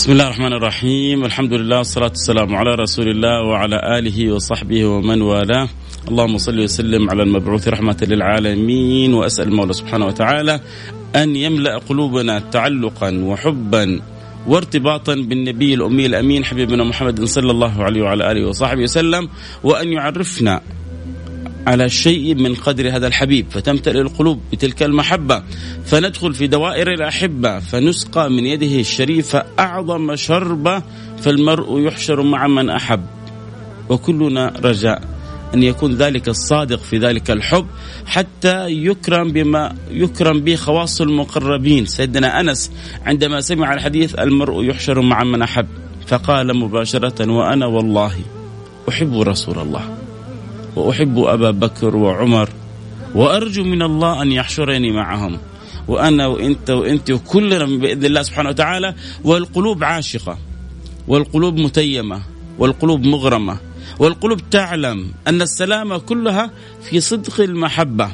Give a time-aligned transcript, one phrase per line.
[0.00, 5.22] بسم الله الرحمن الرحيم الحمد لله والصلاة والسلام على رسول الله وعلى آله وصحبه ومن
[5.22, 5.68] والاه
[6.08, 10.60] اللهم صل وسلم على المبعوث رحمة للعالمين وأسأل المولى سبحانه وتعالى
[11.16, 14.00] أن يملأ قلوبنا تعلقا وحبا
[14.46, 19.28] وارتباطا بالنبي الأمي الأمين حبيبنا محمد صلى الله عليه وعلى آله وصحبه وسلم
[19.62, 20.60] وأن يعرفنا
[21.70, 25.42] على شيء من قدر هذا الحبيب فتمتلئ القلوب بتلك المحبة
[25.84, 30.82] فندخل في دوائر الأحبة فنسقى من يده الشريفة أعظم شربة
[31.18, 33.06] فالمرء يحشر مع من أحب.
[33.88, 35.02] وكلنا رجاء
[35.54, 37.66] أن يكون ذلك الصادق في ذلك الحب
[38.06, 41.86] حتى يكرم بما يكرم به خواص المقربين.
[41.86, 42.70] سيدنا أنس
[43.06, 45.66] عندما سمع الحديث المرء يحشر مع من أحب
[46.06, 48.12] فقال مباشرة وأنا والله
[48.88, 49.99] أحب رسول الله.
[50.76, 52.48] وأحب أبا بكر وعمر
[53.14, 55.38] وأرجو من الله أن يحشرني معهم
[55.88, 60.38] وأنا وإنت وإنت وكلنا بإذن الله سبحانه وتعالى والقلوب عاشقة
[61.08, 62.22] والقلوب متيمة
[62.58, 63.56] والقلوب مغرمة
[63.98, 66.50] والقلوب تعلم أن السلامة كلها
[66.82, 68.10] في صدق المحبة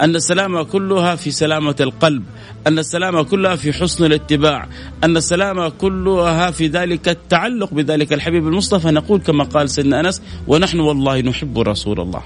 [0.00, 2.22] أن السلامة كلها في سلامة القلب
[2.66, 4.68] أن السلامة كلها في حسن الاتباع
[5.04, 8.90] أن السلامة كلها في ذلك التعلق بذلك الحبيب المصطفى.
[8.90, 12.22] نقول كما قال سيدنا أنس ونحن والله نحب رسول الله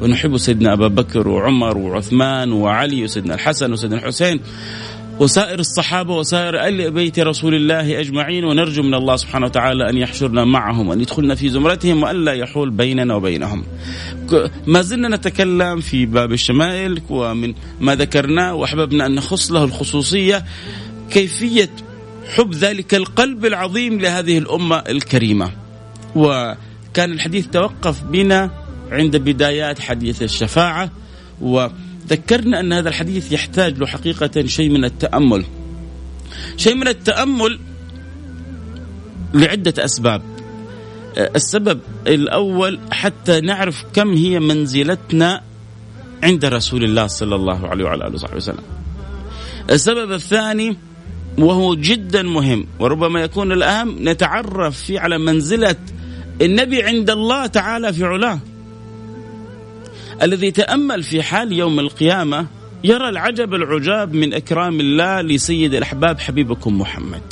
[0.00, 4.40] ونحب سيدنا أبا بكر وعمر وعثمان وعلي وسيدنا الحسن وسيدنا الحسين
[5.20, 10.44] وسائر الصحابة وسائر أهل بيت رسول الله أجمعين ونرجو من الله سبحانه وتعالى أن يحشرنا
[10.44, 13.64] معهم وأن يدخلنا في زمرتهم وأن لا يحول بيننا وبينهم.
[14.66, 20.44] ما زلنا نتكلم في باب الشمائل ومن ما ذكرناه وأحببنا أن نخص له الخصوصية
[21.10, 21.70] كيفية
[22.36, 25.50] حب ذلك القلب العظيم لهذه الأمة الكريمة.
[26.16, 28.50] وكان الحديث توقف بنا
[28.90, 30.90] عند بدايات حديث الشفاعة
[31.40, 31.66] و
[32.12, 35.44] ذكرنا أن هذا الحديث يحتاج له حقيقه شيء من التأمل.
[36.56, 37.58] شيء من التأمل
[39.34, 40.22] لعدة أسباب.
[41.16, 45.42] السبب الأول حتى نعرف كم هي منزلتنا
[46.22, 48.64] عند رسول الله صلى الله عليه وعلى آله وصحبه وسلم.
[49.70, 50.76] السبب الثاني
[51.38, 55.76] وهو جدا مهم وربما يكون الاهم نتعرف فيه على منزلة
[56.42, 58.40] النبي عند الله تعالى في علاه.
[60.22, 62.46] الذي تأمل في حال يوم القيامة
[62.84, 67.22] يرى العجب العجاب من إكرام الله لسيد الأحباب حبيبكم محمد.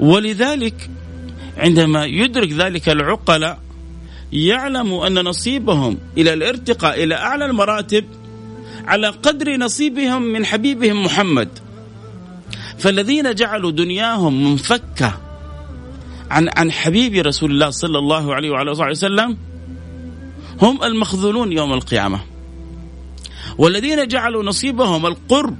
[0.00, 0.90] ولذلك
[1.56, 3.58] عندما يدرك ذلك العقلاء
[4.32, 8.04] يعلم أن نصيبهم إلى الارتقاء إلى أعلى المراتب
[8.86, 11.48] على قدر نصيبهم من حبيبهم محمد.
[12.78, 15.20] فالذين جعلوا دنياهم منفكة
[16.30, 19.36] عن عن حبيب رسول الله صلى الله عليه وعلى آله وسلم
[20.62, 22.20] هم المخذولون يوم القيامة.
[23.58, 25.56] والذين جعلوا نصيبهم القرب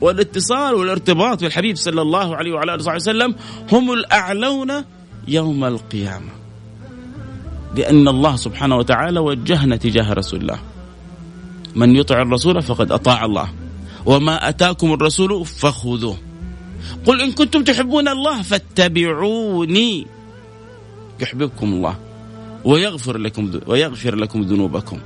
[0.00, 3.34] والاتصال والارتباط بالحبيب صلى الله عليه وعلى آله وسلم
[3.72, 4.72] هم الأعلون
[5.28, 6.30] يوم القيامة.
[7.76, 10.58] لأن الله سبحانه وتعالى وجهنا تجاه رسول الله.
[11.74, 13.48] من يطع الرسول فقد أطاع الله.
[14.06, 16.16] وما أتاكم الرسول فخذوه.
[17.06, 20.06] قل إن كنتم تحبون الله فاتبعوني.
[21.20, 22.03] يحببكم الله.
[22.64, 24.98] ويغفر لكم ويغفر لكم ذنوبكم.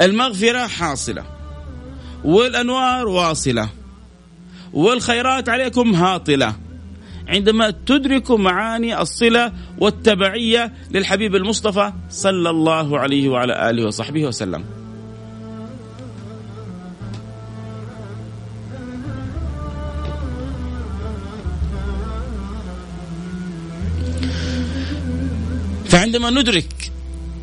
[0.00, 1.24] المغفرة حاصلة
[2.24, 3.68] والأنوار واصلة
[4.72, 6.56] والخيرات عليكم هاطلة
[7.28, 14.64] عندما تدركوا معاني الصلة والتبعية للحبيب المصطفى صلى الله عليه وعلى آله وصحبه وسلم.
[25.88, 26.92] فعندما ندرك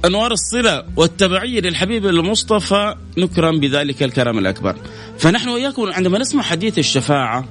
[0.06, 4.76] أنوار الصلة والتبعية للحبيب المصطفى نكرم بذلك الكرم الأكبر.
[5.18, 7.46] فنحن وإياكم عندما نسمع حديث الشفاعة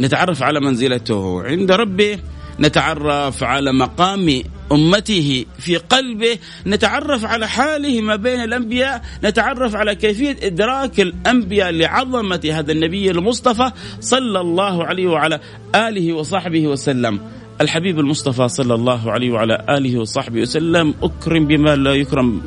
[0.00, 1.42] نتعرف على منزلته.
[1.42, 2.18] عند ربه
[2.60, 4.42] نتعرف على مقام
[4.72, 12.50] أمته في قلبه نتعرف على حاله ما بين الأنبياء نتعرف على كيفية إدراك الأنبياء لعظمة
[12.52, 15.40] هذا النبي المصطفى صلى الله عليه وعلى
[15.74, 17.20] آله وصحبه وسلم.
[17.60, 22.40] الحبيب المصطفى صلى الله عليه وعلى آله وصحبه وسلم أكرم بما لا يكرم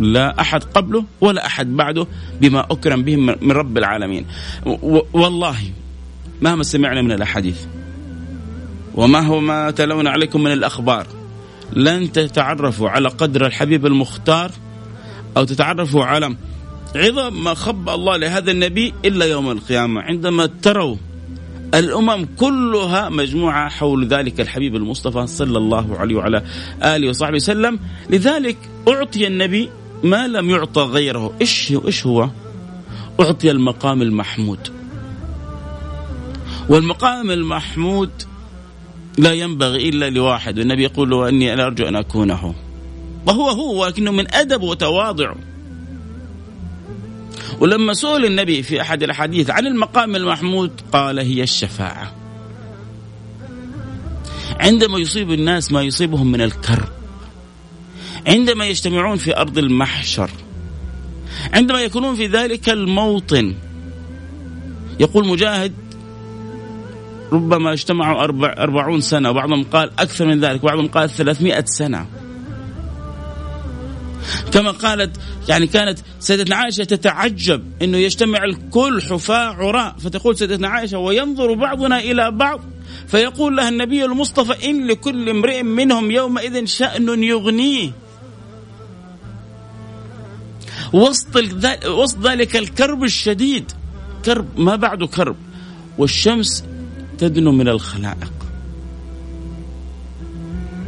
[0.00, 2.06] لا أحد قبله ولا أحد بعده
[2.40, 4.26] بما أكرم به من رب العالمين.
[5.12, 5.56] والله
[6.42, 7.66] مهما سمعنا من الأحاديث
[8.94, 11.06] ومهما تلونا عليكم من الأخبار
[11.72, 14.50] لن تتعرفوا على قدر الحبيب المختار
[15.36, 16.36] أو تتعرفوا على
[16.96, 20.00] عظم ما خب الله لهذا النبي إلا يوم القيامة.
[20.00, 20.96] عندما تروا
[21.74, 26.42] الأمم كلها مجموعة حول ذلك الحبيب المصطفى صلى الله عليه وعلى
[26.82, 27.78] آله وصحبه وسلم.
[28.10, 28.56] لذلك
[28.88, 29.70] أعطي النبي
[30.04, 31.32] ما لم يعطى غيره.
[31.40, 32.28] إيش إيش هو؟
[33.20, 34.68] أعطي المقام المحمود.
[36.68, 38.10] والمقام المحمود
[39.18, 40.58] لا ينبغي إلا لواحد.
[40.58, 42.54] والنبي يقول له إني أنا أرجو أن أكونه.
[43.26, 45.34] وهو هو ولكنه من أدب وتواضع.
[47.60, 52.12] ولما سئل النبي في أحد الاحاديث عن المقام المحمود قال هي الشفاعة.
[54.60, 56.88] عندما يصيب الناس ما يصيبهم من الكرب.
[58.26, 60.30] عندما يجتمعون في أرض المحشر.
[61.52, 63.54] عندما يكونون في ذلك الموطن.
[65.00, 65.72] يقول مجاهد
[67.32, 72.06] ربما اجتمعوا أربع أربعون سنة وبعضهم قال أكثر من ذلك وبعضهم قال ثلاثمائة سنة.
[74.52, 75.16] كما قالت
[75.48, 81.98] يعني كانت سيدتنا عائشة تتعجب أنه يجتمع الكل حفاة عراء فتقول سيدتنا عائشة وينظر بعضنا
[81.98, 82.60] إلى بعض.
[83.08, 87.90] فيقول لها النبي المصطفى إن لكل امرئ منهم يومئذ شأن يغنيه.
[90.92, 91.36] وسط
[91.86, 93.72] وسط ذلك الكرب الشديد.
[94.24, 95.36] كرب ما بعده كرب.
[95.98, 96.64] والشمس
[97.18, 98.32] تدنو من الخلائق.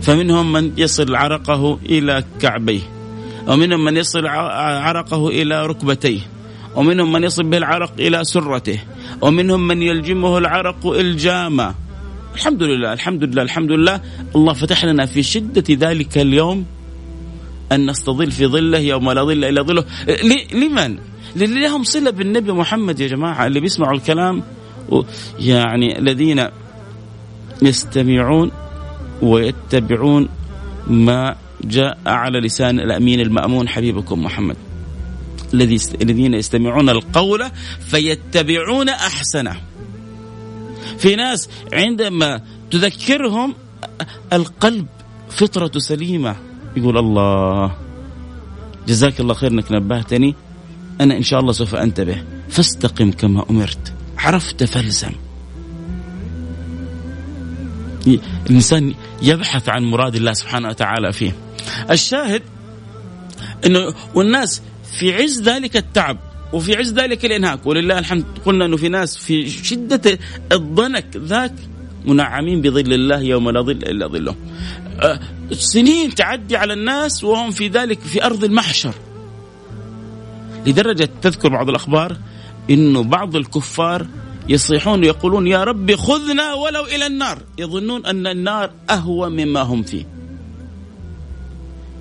[0.02, 3.01] فمنهم من يصل عرقه إلى كعبيه.
[3.48, 6.20] ومنهم من يصل عرقه إلى ركبتيه
[6.76, 8.78] ومنهم من يصل به العرق إلى سرته
[9.20, 11.74] ومنهم من يلجمه العرق إلجاما
[12.34, 14.00] الحمد لله الحمد لله الحمد لله.
[14.36, 16.64] الله فتح لنا في شدة ذلك اليوم
[17.72, 19.84] أن نستظل في ظله يوم لا ظل إلا ظله.
[20.54, 20.98] لمن؟
[21.36, 24.42] لهم صلة بالنبي محمد يا جماعة اللي بيسمعوا الكلام.
[25.38, 26.48] يعني الذين
[27.62, 28.50] يستمعون
[29.22, 30.28] ويتبعون
[30.86, 34.56] ما جاء على لسان الأمين المأمون حبيبكم محمد
[35.54, 37.50] الذي الذين يستمعون القول
[37.86, 39.56] فيتبعون أحسنه.
[40.98, 43.54] في ناس عندما تذكرهم
[44.32, 44.86] القلب
[45.30, 46.36] فطرة سليمة
[46.76, 47.74] يقول الله
[48.88, 50.34] جزاك الله خير إنك نبهتني
[51.00, 52.22] أنا إن شاء الله سوف أنتبه.
[52.48, 53.92] فاستقم كما أمرت.
[54.18, 55.12] عرفت فالزم
[58.46, 61.32] الإنسان يبحث عن مراد الله سبحانه وتعالى فيه.
[61.90, 62.42] الشاهد
[63.66, 64.62] إنه والناس
[64.98, 66.18] في عز ذلك التعب
[66.52, 70.18] وفي عز ذلك الإنهاك ولله الحمد قلنا إنه في ناس في شدة
[70.52, 71.54] الضنك ذاك
[72.04, 74.34] منعمين بظل الله يوم لا ظل إلا ظله.
[75.00, 75.20] أه
[75.52, 78.94] سنين تعدي على الناس وهم في ذلك في أرض المحشر.
[80.66, 82.16] لدرجة تذكر بعض الأخبار
[82.70, 84.06] إنه بعض الكفار
[84.48, 90.06] يصيحون ويقولون يا رب خذنا ولو إلى النار يظنون أن النار أهوى مما هم فيه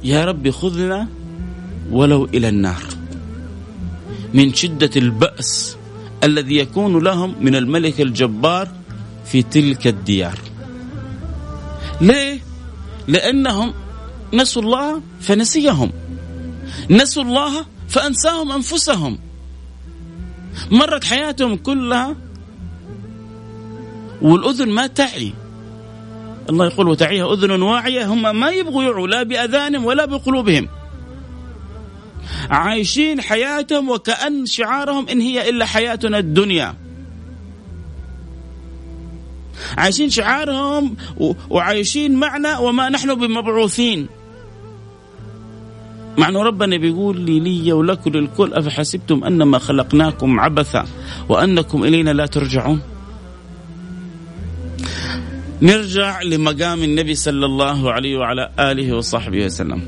[0.03, 1.07] يا رب خذنا
[1.91, 2.83] ولو إلى النار.
[4.33, 5.77] من شدة البأس
[6.23, 8.67] الذي يكون لهم من الملك الجبار
[9.25, 10.39] في تلك الديار.
[12.01, 12.39] ليه؟
[13.07, 13.73] لأنهم
[14.33, 15.91] نسوا الله فنسيهم.
[16.89, 19.19] نسوا الله فأنساهم أنفسهم.
[20.71, 22.15] مرت حياتهم كلها
[24.21, 25.33] والأذن ما تعي.
[26.51, 30.67] الله يقول وتعيها أذن واعية هم ما يبغوا يعوا لا بأذانهم ولا بقلوبهم.
[32.49, 36.73] عايشين حياتهم وكأن شعارهم إن هي إلا حياتنا الدنيا.
[39.77, 40.95] عايشين شعارهم
[41.49, 44.07] وعايشين معنا وما نحن بمبعوثين.
[46.17, 50.85] مع أنه ربنا بيقول لي لي ولك للكل أفحسبتم أنما خلقناكم عبثا
[51.29, 52.81] وأنكم إلينا لا ترجعون؟
[55.61, 59.81] نرجع لمقام النبي صلى الله عليه وعلى آله وصحبه وسلم.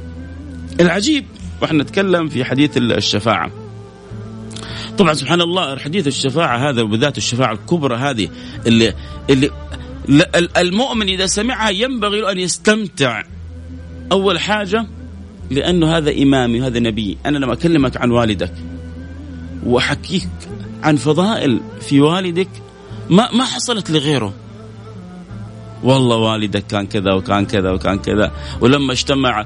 [0.79, 1.25] العجيب
[1.61, 3.51] وإحنا نتكلم في حديث الشفاعة.
[4.97, 8.29] طبعا سبحان الله حديث الشفاعة هذا وبذات الشفاعة الكبرى هذه
[8.67, 8.93] اللي
[9.29, 9.49] اللي
[10.57, 13.23] المؤمن إذا سمعها ينبغي له أن يستمتع.
[14.11, 14.87] أول حاجة
[15.51, 17.17] لأنه هذا إمامي وهذا نبي.
[17.25, 18.53] أنا لما أكلمك عن والدك.
[19.65, 20.29] وأحكيك
[20.83, 22.49] عن فضائل في والدك.
[23.09, 24.33] ما ما حصلت لغيره.
[25.83, 28.31] والله والدك كان كذا وكان كذا وكان كذا.
[28.61, 29.45] ولما اجتمع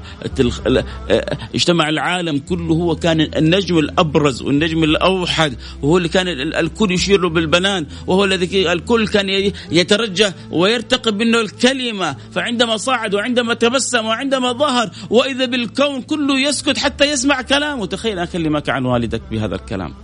[1.54, 7.28] اجتمع العالم كله هو كان النجم الأبرز والنجم الأوحد وهو اللي كان الكل يشير له
[7.28, 12.16] بالبنان وهو الذي الكل كان يترجى ويرتقب منه الكلمة.
[12.32, 17.86] فعندما صعد وعندما تبسم وعندما ظهر وإذا بالكون كله يسكت حتى يسمع كلامه.
[17.86, 19.94] تخيل أكلمك عن والدك بهذا الكلام.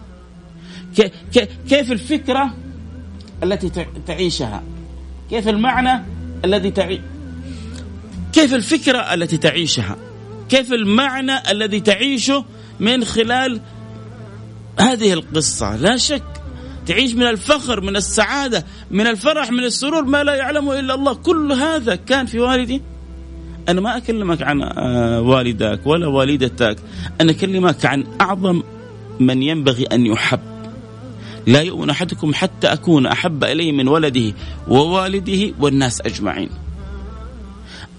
[1.69, 2.55] كيف الفكرة
[3.43, 3.71] التي
[4.07, 4.63] تعيشها؟
[5.31, 6.05] كيف المعنى؟
[6.45, 7.01] الذي تعيش
[8.33, 9.97] كيف الفكرة التي تعيشها؟
[10.49, 12.45] كيف المعنى الذي تعيشه
[12.81, 13.61] من خلال
[14.81, 16.23] هذه القصة؟ لا شك
[16.87, 21.15] تعيش من الفخر من السعادة من الفرح من السرور ما لا يعلمه إلا الله.
[21.15, 22.83] كل هذا كان في والدي.
[23.69, 26.77] أنا ما أكلمك عن آه، والدك ولا والدتك.
[27.21, 28.63] أنا أكلمك عن أعظم
[29.21, 30.54] من ينبغي أن يحب.
[31.47, 34.35] لا يؤمن أحدكم حتى أكون أحب إليه من ولده
[34.69, 36.51] ووالده والناس أجمعين.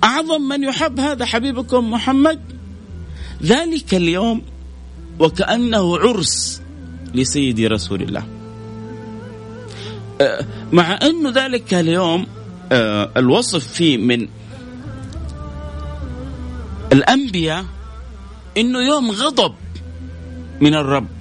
[0.04, 2.40] أعظم من يحب هذا حبيبكم محمد؟
[3.44, 4.42] ذلك اليوم
[5.20, 6.62] وكأنه عرس
[7.14, 8.24] لسيدي رسول الله.
[10.22, 12.28] أه، مع أنه ذلك اليوم
[12.72, 14.28] أه، الوصف فيه من
[16.94, 17.66] الأنبياء
[18.58, 19.54] أنه يوم غضب
[20.62, 21.15] من الرب.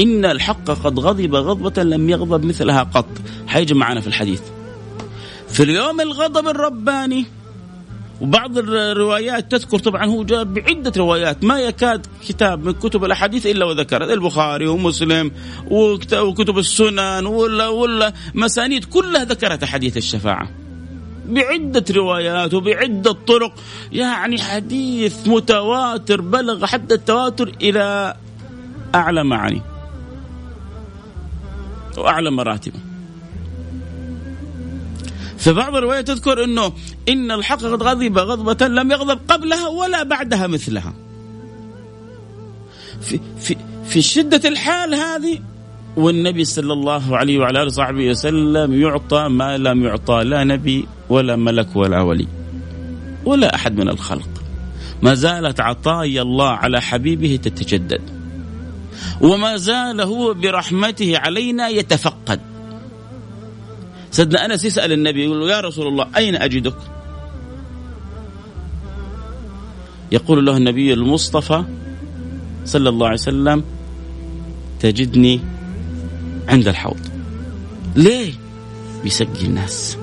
[0.00, 3.06] إن الحق قد غضب غضبة لم يغضب مثلها قط.
[3.46, 4.40] حيجي معنا في الحديث.
[5.48, 7.26] في اليوم الغضب الرباني
[8.20, 11.44] وبعض الروايات تذكر طبعا هو جاء بعدة روايات.
[11.44, 14.04] ما يكاد كتاب من كتب الأحاديث إلا وذكر.
[14.04, 15.32] البخاري ومسلم
[15.70, 20.48] وكتب السنن ولا ولا مسانيد كلها ذكرت أحاديث الشفاعة.
[21.28, 23.52] بعدة روايات وبعدة طرق.
[23.92, 28.16] يعني حديث متواتر بلغ حد التواتر إلى
[28.94, 29.62] أعلى معاني.
[31.98, 32.78] وأعلى مراتبه
[35.38, 36.72] في بعض الروايات تذكر إنه
[37.08, 40.94] إن الحق قد غضب غضبة لم يغضب قبلها ولا بعدها مثلها.
[43.00, 45.38] في في في شدة الحال هذه
[45.96, 51.36] والنبي صلى الله عليه وعلى آله وصحبه وسلم يعطى ما لم يعطى لا نبي ولا
[51.36, 52.28] ملك ولا ولي
[53.24, 54.28] ولا أحد من الخلق.
[55.02, 58.13] ما زالت عطايا الله على حبيبه تتجدد.
[59.20, 62.40] وما زال هو برحمته علينا يتفقد.
[64.10, 66.76] سيدنا أنس يسأل النبي يقول يا رسول الله أين أجدك؟
[70.12, 71.64] يقول له النبي المصطفى
[72.64, 73.64] صلى الله عليه وسلم
[74.80, 75.40] تجدني
[76.48, 77.00] عند الحوض
[77.96, 78.32] ليه؟
[79.04, 79.98] بيسقي الناس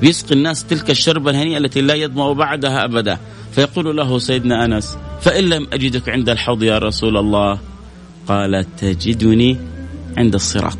[0.00, 3.18] بيسقي الناس تلك الشربة الهنيئة التي لا يظمأ بعدها أبدا
[3.52, 7.58] فيقول له سيدنا أنس فإن لم أجدك عند الحوض يا رسول الله
[8.28, 9.56] قال تجدني
[10.16, 10.78] عند الصراط.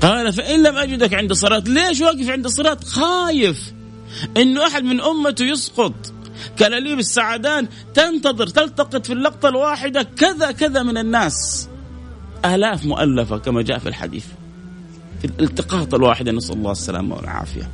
[0.00, 3.72] قال فإن لم أجدك عند الصلاة ليش واقف عند الصلاة خايف
[4.36, 6.12] إنه أحد من أمته يسقط.
[6.58, 11.68] كلاليب السعدان تنتظر تلتقط في اللقطة الواحدة كذا كذا من الناس.
[12.44, 14.26] آلاف مؤلفة كما جاء في الحديث.
[15.20, 17.70] في الالتقاط الواحدة نسأل الله السلامة والعافية.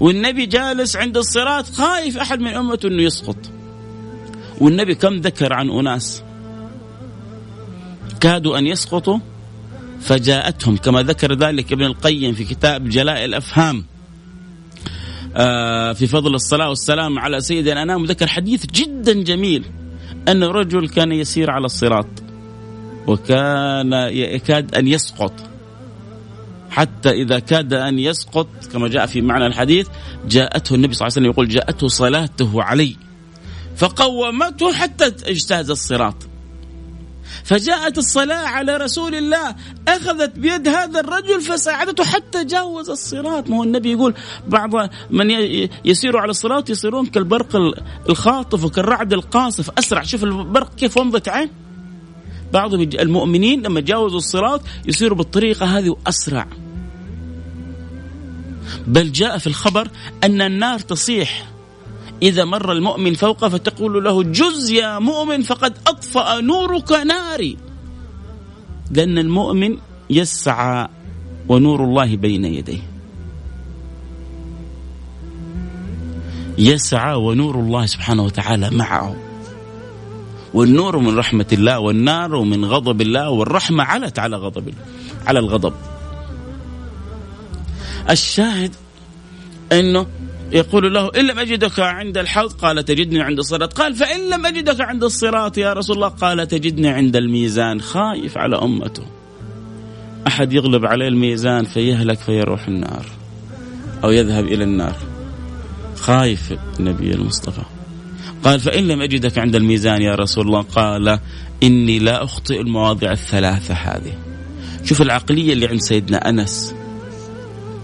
[0.00, 3.36] والنبي جالس عند الصراط خايف أحد من أمته أنه يسقط.
[4.60, 6.22] والنبي كم ذكر عن أناس؟
[8.20, 9.18] كادوا أن يسقطوا
[10.00, 13.84] فجاءتهم كما ذكر ذلك ابن القيم في كتاب جلاء الأفهام
[15.36, 19.64] آه، في فضل الصلاة والسلام على سيد الانام ذكر حديث جدا جميل
[20.28, 22.06] أن رجل كان يسير على الصراط
[23.06, 25.32] وكان يكاد أن يسقط
[26.70, 29.88] حتى إذا كاد أن يسقط كما جاء في معنى الحديث
[30.28, 32.96] جاءته النبي صلى الله عليه وسلم يقول جاءته صلاته علي
[33.76, 36.35] فقومته حتى اجتاز الصراط.
[37.44, 39.54] فجاءت الصلاة على رسول الله
[39.88, 43.50] أخذت بيد هذا الرجل فساعدته حتى جاوز الصراط.
[43.50, 44.14] ما هو النبي يقول
[44.48, 44.70] بعض
[45.10, 45.30] من
[45.84, 47.56] يسيروا على الصراط يصيرون كالبرق
[48.08, 49.70] الخاطف وكالرعد القاصف.
[49.78, 51.50] أسرع شوف البرق كيف ومضة عين.
[52.52, 56.48] بعض المؤمنين لما جاوزوا الصراط يصيروا بالطريقة هذه وأسرع.
[58.86, 59.88] بل جاء في الخبر
[60.24, 61.55] أن النار تصيح.
[62.22, 67.56] إذا مر المؤمن فوقه فتقول له جز يا مؤمن فقد أطفأ نورك ناري.
[68.90, 69.76] لأن المؤمن
[70.10, 70.88] يسعى
[71.48, 72.82] ونور الله بين يديه.
[76.58, 79.16] يسعى ونور الله سبحانه وتعالى معه.
[80.54, 84.84] والنور من رحمة الله والنار من غضب الله والرحمة علت على غضب الله
[85.26, 85.72] على الغضب.
[88.10, 88.74] الشاهد
[89.72, 90.06] إنه
[90.52, 93.72] يقول له إن لم أجدك عند الحوض قال تجدني عند الصراط.
[93.72, 98.56] قال فإن لم أجدك عند الصراط يا رسول الله قال تجدني عند الميزان خايف على
[98.56, 99.02] أمته.
[100.26, 103.06] أحد يغلب عليه الميزان فيهلك فيروح النار
[104.04, 104.96] أو يذهب إلى النار.
[105.96, 107.62] خايف النبي المصطفى.
[108.44, 111.18] قال فإن لم أجدك عند الميزان يا رسول الله قال
[111.62, 114.12] إني لا أخطئ المواضع الثلاثة هذه.
[114.84, 116.74] شوف العقلية اللي عند سيدنا أنس.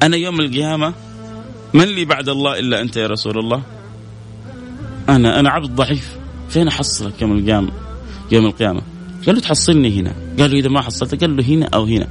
[0.02, 0.94] أنا يوم القيامة
[1.74, 3.62] من لي بعد الله إلا أنت يا رسول الله؟
[5.08, 6.16] أنا أنا عبد ضعيف.
[6.48, 7.72] فين أحصلك يوم القيامة؟
[8.32, 8.82] يوم القيامة.
[9.26, 10.14] قال له تحصلني هنا.
[10.38, 12.08] قال له إذا ما حصلتك قال له هنا أو هنا.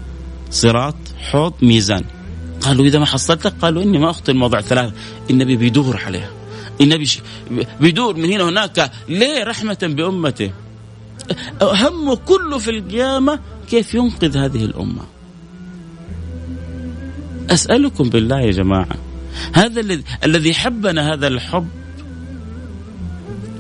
[0.51, 2.03] صراط حوض ميزان.
[2.61, 4.93] قالوا إذا ما حصلتك قالوا إني ما أخطي الموضع ثلاثة.
[5.29, 6.29] النبي بيدور عليها.
[6.81, 7.09] النبي
[7.81, 10.51] بيدور من هنا وهناك ليه؟ رحمة بأمته.
[11.61, 13.39] همه كله في القيامة
[13.69, 15.03] كيف ينقذ هذه الأمة.
[17.49, 19.10] أسألكم بالله يا جماعة.
[19.53, 21.67] هذا الذي الذي حبنا هذا الحب.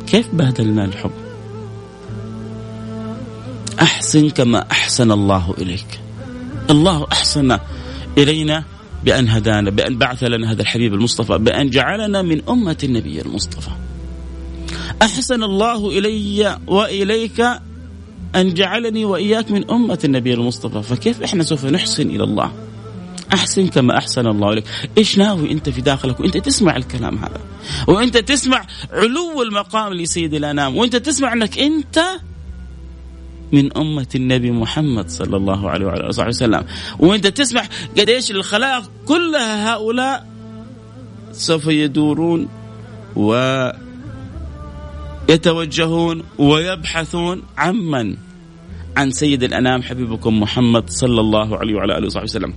[0.07, 1.11] كيف بهدلنا الحب؟
[3.81, 5.99] أحسن كما أحسن الله إليك.
[6.69, 7.57] الله أحسن
[8.17, 8.63] إلينا
[9.05, 13.71] بأن هدانا بأن بعث لنا هذا الحبيب المصطفى بأن جعلنا من أمة النبي المصطفى.
[15.01, 17.41] أحسن الله إلي وإليك
[18.35, 20.83] أن جعلني وإياك من أمة النبي المصطفى.
[20.83, 22.51] فكيف إحنا سوف نحسن إلى الله؟
[23.33, 24.65] أحسن كما أحسن الله إليك.
[24.97, 27.41] إيش ناوي أنت في داخلك؟ وأنت تسمع الكلام هذا.
[27.87, 30.77] وأنت تسمع علو المقام لسيد الأنام.
[30.77, 31.99] وأنت تسمع أنك أنت
[33.51, 36.65] من أمة النبي محمد صلى الله عليه وعلى آله وسلم.
[36.99, 37.63] وأنت تسمع
[37.97, 40.27] قديش الخلائق كلها هؤلاء
[41.31, 42.47] سوف يدورون
[43.15, 43.31] و
[45.29, 48.17] يتوجهون ويبحثون عمن؟
[48.97, 52.53] عن سيد الأنام حبيبكم محمد صلى الله عليه وعلى وصحبه وسلم.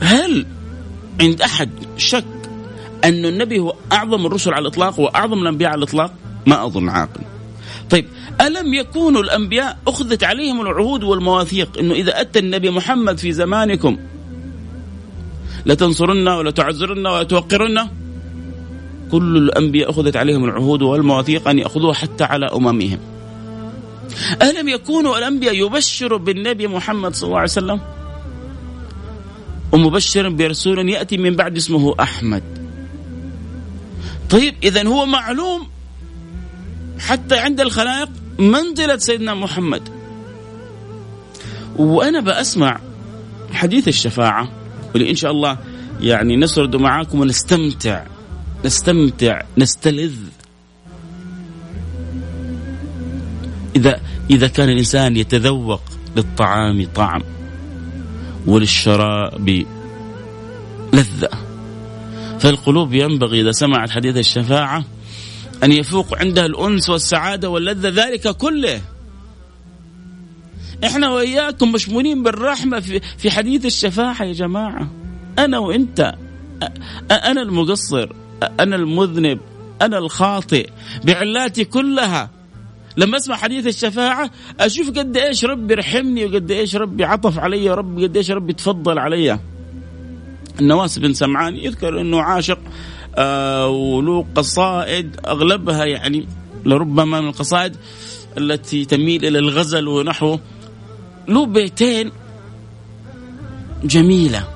[0.00, 0.46] هل
[1.20, 2.24] عند أحد شك
[3.04, 6.14] أن النبي هو أعظم الرسل على الإطلاق وأعظم الأنبياء على الإطلاق؟
[6.46, 7.20] ما أظن عاقل.
[7.90, 8.06] طيب
[8.40, 13.98] ألم يكونوا الأنبياء أخذت عليهم العهود والمواثيق أنه إذا أتى النبي محمد في زمانكم
[15.66, 17.88] لتنصرن ولا تعزرن ولا توقرن
[19.10, 22.98] كل الأنبياء أخذت عليهم العهود والمواثيق أن يأخذوها حتى على أممهم
[24.42, 27.80] ألم يكونوا الأنبياء يبشروا بالنبي محمد صلى الله عليه وسلم
[29.72, 32.42] ومبشرا برسول يأتي من بعد اسمه أحمد.
[34.30, 35.68] طيب إذا هو معلوم
[36.98, 39.88] حتى عند الخلائق منزلة سيدنا محمد.
[41.76, 42.80] وأنا بأسمع
[43.52, 44.48] حديث الشفاعة
[44.94, 45.58] واللي إن شاء الله
[46.00, 48.04] يعني نسرد معاكم ونستمتع
[48.64, 50.16] نستمتع نستلذ.
[53.76, 54.00] إذا
[54.30, 55.82] إذا كان الإنسان يتذوق
[56.16, 57.22] للطعام طعم.
[58.46, 59.66] وللشراب
[60.92, 61.28] لذة.
[62.38, 64.84] فالقلوب ينبغي إذا سمعت حديث الشفاعة
[65.64, 68.80] أن يفوق عندها الأنس والسعادة واللذة ذلك كله.
[70.84, 74.90] إحنا وإياكم مشمولين بالرحمة في في حديث الشفاعة يا جماعة.
[75.38, 76.14] أنا وأنت
[77.10, 78.12] أنا المقصر
[78.60, 79.40] أنا المذنب
[79.82, 80.70] أنا الخاطئ
[81.04, 82.35] بعلاتي كلها.
[82.96, 84.30] لما أسمع حديث الشفاعة
[84.60, 88.98] أشوف قد إيش ربي رحمني وقد إيش ربي عطف علي ورب قد إيش ربي تفضل
[88.98, 89.38] علي.
[90.60, 92.58] النواس بن سمعان يذكر إنه عاشق
[93.16, 96.28] آه وله قصائد أغلبها يعني
[96.64, 97.76] لربما من القصائد
[98.38, 100.40] التي تميل إلى الغزل ونحوه.
[101.28, 102.12] له بيتين
[103.84, 104.48] جميلة.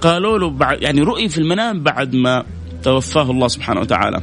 [0.00, 2.44] قالوا له بعد يعني رؤي في المنام بعد ما
[2.82, 4.22] توفاه الله سبحانه وتعالى.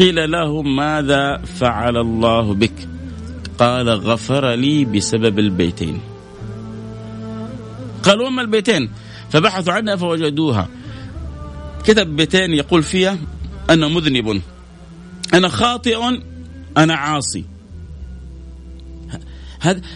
[0.00, 2.88] قيل له ماذا فعل الله بك؟
[3.58, 6.00] قال غفر لي بسبب البيتين.
[8.02, 8.90] قالوا وما البيتين
[9.30, 10.68] فبحثوا عنها فوجدوها.
[11.84, 13.18] كتب بيتين يقول فيها
[13.70, 14.42] أنا مذنب
[15.34, 15.98] أنا خاطئ
[16.76, 17.44] أنا عاصي.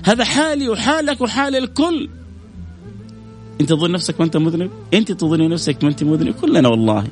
[0.05, 2.09] هذا حالي وحالك وحال الكل.
[3.61, 7.07] انت تظن نفسك ما انت مذنب؟ انت تظن نفسك ما انت مذنب كلنا والله.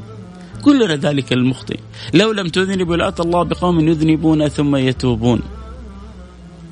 [0.63, 1.79] كلنا ذلك المخطئ.
[2.15, 5.41] لو لم تذنبوا لأتى الله بقوم يذنبون ثم يتوبون.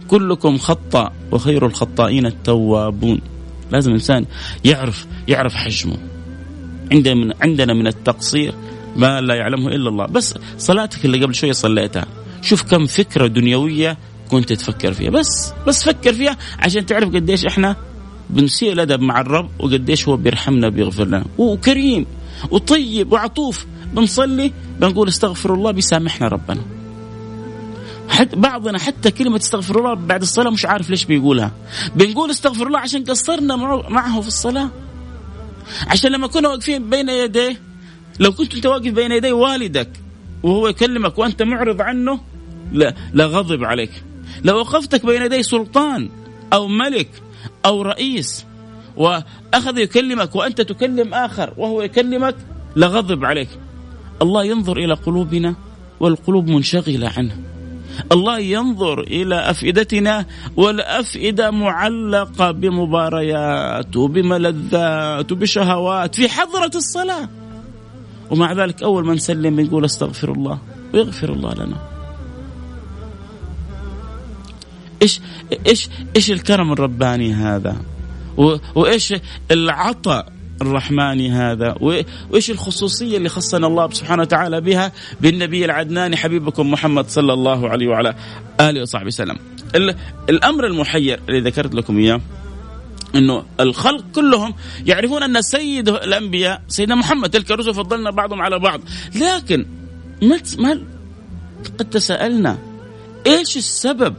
[0.08, 3.20] كلكم خطأ وخير الخطائين التوابون.
[3.72, 4.26] لازم الإنسان
[4.64, 5.96] يعرف يعرف حجمه.
[6.92, 8.54] عندنا من عندنا من التقصير
[8.96, 10.06] ما لا يعلمه إلا الله.
[10.06, 12.06] بس صلاتك اللي قبل شوية صليتها.
[12.42, 13.96] شوف كم فكرة دنيوية
[14.30, 15.10] كنت تفكر فيها.
[15.10, 17.76] بس بس فكر فيها عشان تعرف قديش إحنا
[18.30, 22.06] بنسيء الأدب مع الرب وقديش هو بيرحمنا بيغفر لنا وكريم
[22.50, 23.66] وطيب وعطوف.
[23.92, 26.60] بنصلي بنقول استغفر الله بيسامحنا ربنا.
[28.08, 31.52] حتى بعضنا حتى كلمة استغفر الله بعد الصلاة مش عارف ليش بيقولها.
[31.94, 33.56] بنقول استغفر الله عشان قصرنا
[33.88, 34.70] معه في الصلاة.
[35.86, 37.60] عشان لما كنا واقفين بين يديه
[38.20, 39.90] لو كنت أنت واقف بين يدي والدك
[40.42, 42.20] وهو يكلمك وأنت معرض عنه
[42.72, 43.90] لا لغضب عليك.
[44.44, 46.08] لو وقفتك بين يدي سلطان
[46.52, 47.08] أو ملك
[47.66, 48.44] أو رئيس
[48.96, 52.36] وأخذ يكلمك وأنت تكلم آخر وهو يكلمك
[52.76, 53.48] لغضب عليك.
[54.22, 55.54] الله ينظر إلى قلوبنا
[56.00, 57.36] والقلوب منشغلة عنه.
[58.12, 67.28] الله ينظر إلى أفئدتنا والأفئدة معلقة بمباريات وبملذات وبشهوات في حضرة الصلاة.
[68.30, 70.58] ومع ذلك أول ما نسلم نقول استغفر الله
[70.94, 71.76] ويغفر الله لنا.
[75.02, 75.20] إيش
[75.66, 77.76] إيش إيش الكرم الرباني هذا؟
[78.74, 79.14] وإيش
[79.50, 81.74] العطاء الرحماني هذا.
[81.80, 87.88] وإيش الخصوصية اللي خصنا الله سبحانه وتعالى بها؟ بالنبي العدناني حبيبكم محمد صلى الله عليه
[87.88, 88.14] وعلى
[88.60, 89.36] آله وصحبه وسلم.
[90.28, 92.20] الأمر المحير اللي ذكرت لكم إياه
[93.14, 94.54] إنه الخلق كلهم
[94.86, 98.80] يعرفون أن سيد الأنبياء سيدنا محمد تلك الرسل فضلنا بعضهم على بعض.
[99.14, 99.66] لكن
[100.22, 100.80] ما ما
[101.78, 102.58] قد تساءلنا
[103.26, 104.14] إيش السبب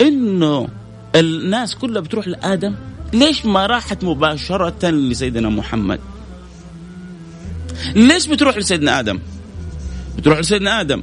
[0.00, 0.68] إنه
[1.14, 2.74] الناس كلها بتروح لآدم؟
[3.12, 6.00] ليش ما راحت مباشرة لسيدنا محمد؟
[7.94, 9.18] ليش بتروح لسيدنا آدم؟
[10.18, 11.02] بتروح لسيدنا آدم.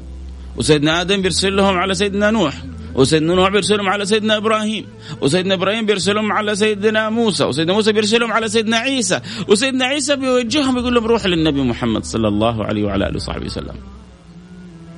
[0.58, 2.64] وسيدنا آدم بيرسل لهم على سيدنا نوح
[2.96, 4.86] وسيدنا نوح بيرسلهم على سيدنا إبراهيم
[5.22, 10.78] وسيدنا إبراهيم بيرسلهم على سيدنا موسى وسيدنا موسى بيرسلهم على سيدنا عيسى وسيدنا عيسى بيوجههم
[10.78, 13.76] يقول لهم روح للنبي محمد صلى الله عليه وعلى آله وصحبه وسلم.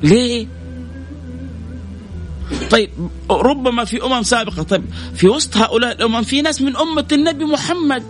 [0.03, 0.47] ليه؟
[2.69, 2.89] طيب
[3.31, 4.63] ربما في أمم سابقة.
[4.63, 4.83] طيب
[5.15, 8.03] في وسط هؤلاء الأمم في ناس من أمة النبي محمد.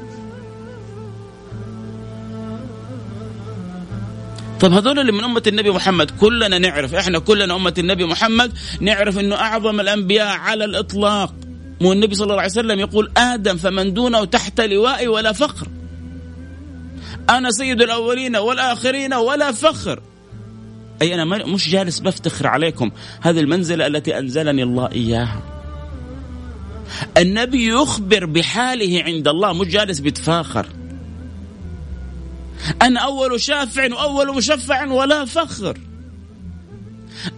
[4.59, 9.19] طيب هذول اللي من أمة النبي محمد كلنا نعرف إحنا كلنا أمة النبي محمد نعرف
[9.19, 11.33] أنه أعظم الأنبياء على الإطلاق.
[11.81, 15.67] مو النبي صلى الله عليه وسلم يقول آدم فمن دونه تحت لوائي ولا فخر.
[17.29, 20.01] أنا سيد الأولين والآخرين ولا فخر.
[21.01, 22.91] أي أنا مش جالس بفتخر عليكم.
[23.21, 25.41] هذه المنزلة التي أنزلني الله إياها.
[27.17, 30.65] النبي يخبر بحاله عند الله مش جالس بيتفاخر.
[32.81, 35.77] أنا أول شافع وأول مشفع ولا فخر.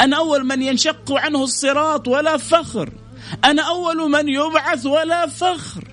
[0.01, 2.89] أنا أول من ينشق عنه الصراط ولا فخر.
[3.45, 5.83] أنا أول من يبعث ولا فخر.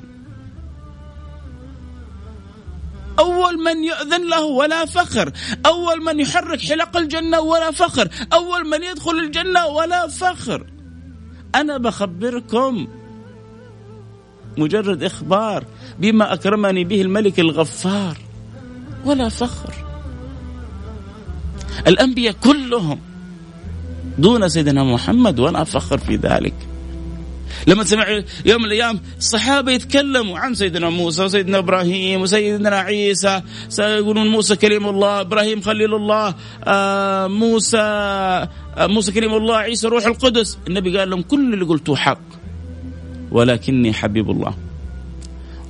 [3.19, 5.33] أول من يؤذن له ولا فخر.
[5.67, 8.09] أول من يحرك حلق الجنة ولا فخر.
[8.33, 10.67] أول من يدخل الجنة ولا فخر.
[11.55, 12.89] أنا بخبركم
[14.59, 15.65] مجرد إخبار
[15.99, 18.19] بما أكرمني به الملك الغفار
[19.05, 19.75] ولا فخر.
[21.87, 23.01] الأنبياء كلهم
[24.19, 26.55] دون سيدنا محمد ولا فخر في ذلك.
[27.67, 33.43] لما سمع يوم من الأيام الصحابه يتكلموا عن سيدنا موسى وسيدنا إبراهيم وسيدنا عيسى.
[33.69, 40.07] سيقولون موسى كليم الله إبراهيم خليل الله آه موسى آه موسى كليم الله عيسى روح
[40.07, 40.59] القدس.
[40.69, 42.21] النبي قال لهم كل اللي قلتوه حق
[43.31, 44.55] ولكني حبيب الله.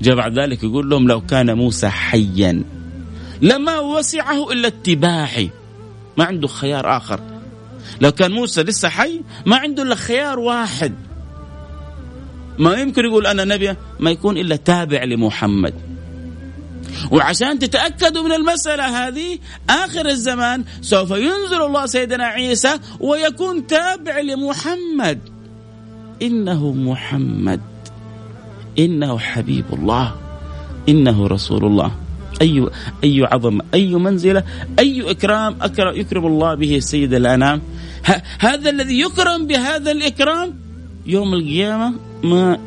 [0.03, 2.65] جاء بعد ذلك يقول لهم لو كان موسى حيا
[3.43, 5.51] لما وسعه إلا اتباعي.
[6.17, 7.21] ما عنده خيار آخر.
[8.01, 10.95] لو كان موسى لسه حي ما عنده إلا خيار واحد.
[12.59, 15.75] ما يمكن يقول أنا نبي ما يكون إلا تابع لمحمد.
[17.11, 19.39] وعشان تتأكدوا من المسألة هذه
[19.71, 25.19] آخر الزمان سوف ينزل الله سيدنا عيسى ويكون تابع لمحمد.
[26.23, 27.61] إنه محمد.
[28.79, 30.15] إنه حبيب الله.
[30.89, 31.91] إنه رسول الله.
[32.43, 32.69] أي
[33.05, 34.43] أي عظمه أي منزلة
[34.79, 37.63] أي إكرام اكرم يكرم الله به سيد الأنام.
[38.39, 40.64] هذا الذي يكرم بهذا الإكرام
[41.07, 42.59] يوم القيامة ما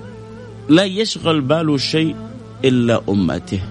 [0.70, 2.16] لا يشغل باله شيء
[2.66, 3.62] إلا أمته.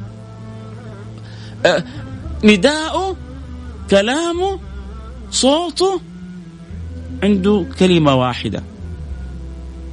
[1.67, 1.85] أه
[2.45, 3.17] نداؤه
[3.91, 4.59] كلامه
[5.31, 6.01] صوته
[7.23, 8.63] عنده كلمة واحدة.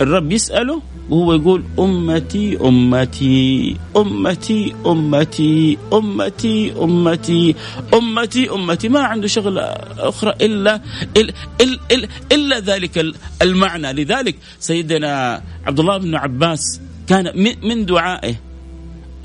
[0.01, 0.81] الرب يسأله
[1.13, 7.55] وهو يقول أمتي أمتي أمتي أمتي أمتي أمتي
[7.93, 8.89] أمتي أمتي.
[8.89, 9.61] ما عنده شغلة
[10.09, 10.81] أخرى إلا
[11.17, 13.93] إلا, إلا, إلا ذلك المعنى.
[13.93, 17.29] لذلك سيدنا عبد الله بن عباس كان
[17.63, 18.35] من دعائه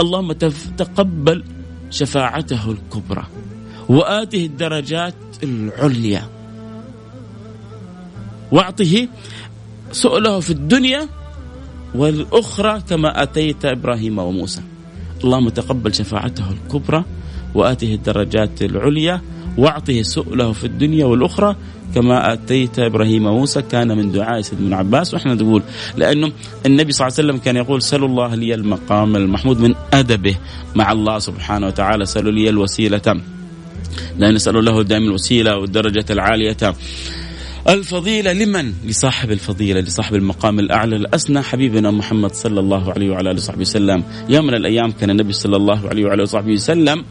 [0.01, 0.33] اللهم
[0.77, 1.44] تقبل
[1.90, 3.24] شفاعته الكبرى
[3.88, 6.29] وآته الدرجات العليا.
[8.53, 9.09] وأعطه
[9.92, 11.09] سؤله في الدنيا
[11.94, 14.62] والأخرى كما أتيت إبراهيم وموسى.
[15.24, 17.05] اللهم تقبل شفاعته الكبرى
[17.55, 19.20] وآته الدرجات العليا
[19.59, 21.57] وأعطه سؤله في الدنيا والأخرى.
[21.94, 25.14] كما آتيت إبراهيم وموسى كان من دعاء سيدنا ابن عباس.
[25.14, 25.62] وإحنا نقول
[25.96, 26.33] لأنه
[26.66, 30.37] النبي صلى الله عليه وسلم كان يقول سلوا الله لي المقام المحمود من أدبه
[30.74, 32.07] مع الله سبحانه وتعالى.
[32.07, 33.20] سلوا لي الوسيلة.
[34.18, 36.74] لا نسأل الله دائما الوسيلة والدرجة العالية.
[37.68, 43.38] الفضيلة لمن؟ لصاحب الفضيلة لصاحب المقام الأعلى الأسنى حبيبنا محمد صلى الله عليه وعلى آله
[43.38, 44.04] وصحبه وسلم.
[44.28, 47.04] يوم من الأيام كان النبي صلى الله عليه وعلى آله وصحبه وسلم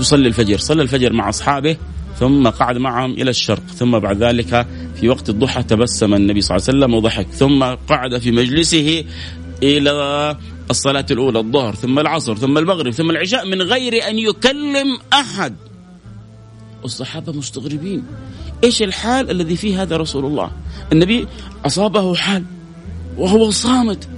[0.00, 0.58] يصلي الفجر.
[0.58, 1.76] صلى الفجر مع أصحابه
[2.18, 4.66] ثم قعد معهم إلى الشرق ثم بعد ذلك
[5.00, 7.26] في وقت الضحى تبسم النبي صلى الله عليه وسلم وضحك.
[7.26, 9.04] ثم قعد في مجلسه
[9.62, 10.36] إلى
[10.70, 15.54] الصلاة الأولى الظهر ثم العصر ثم المغرب ثم العشاء من غير أن يكلم أحد.
[16.82, 18.02] والصحابة مستغربين.
[18.64, 20.50] إيش الحال الذي فيه هذا رسول الله؟
[20.92, 21.28] النبي
[21.66, 22.44] أصابه حال
[23.18, 24.08] وهو صامت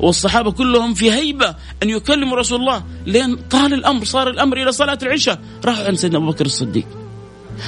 [0.00, 2.84] والصحابة كلهم في هيبة أن يكلموا رسول الله.
[3.06, 5.40] لأن طال الأمر صار الأمر إلى صلاة العشاء.
[5.64, 6.86] راحوا عند سيدنا أبو بكر الصديق.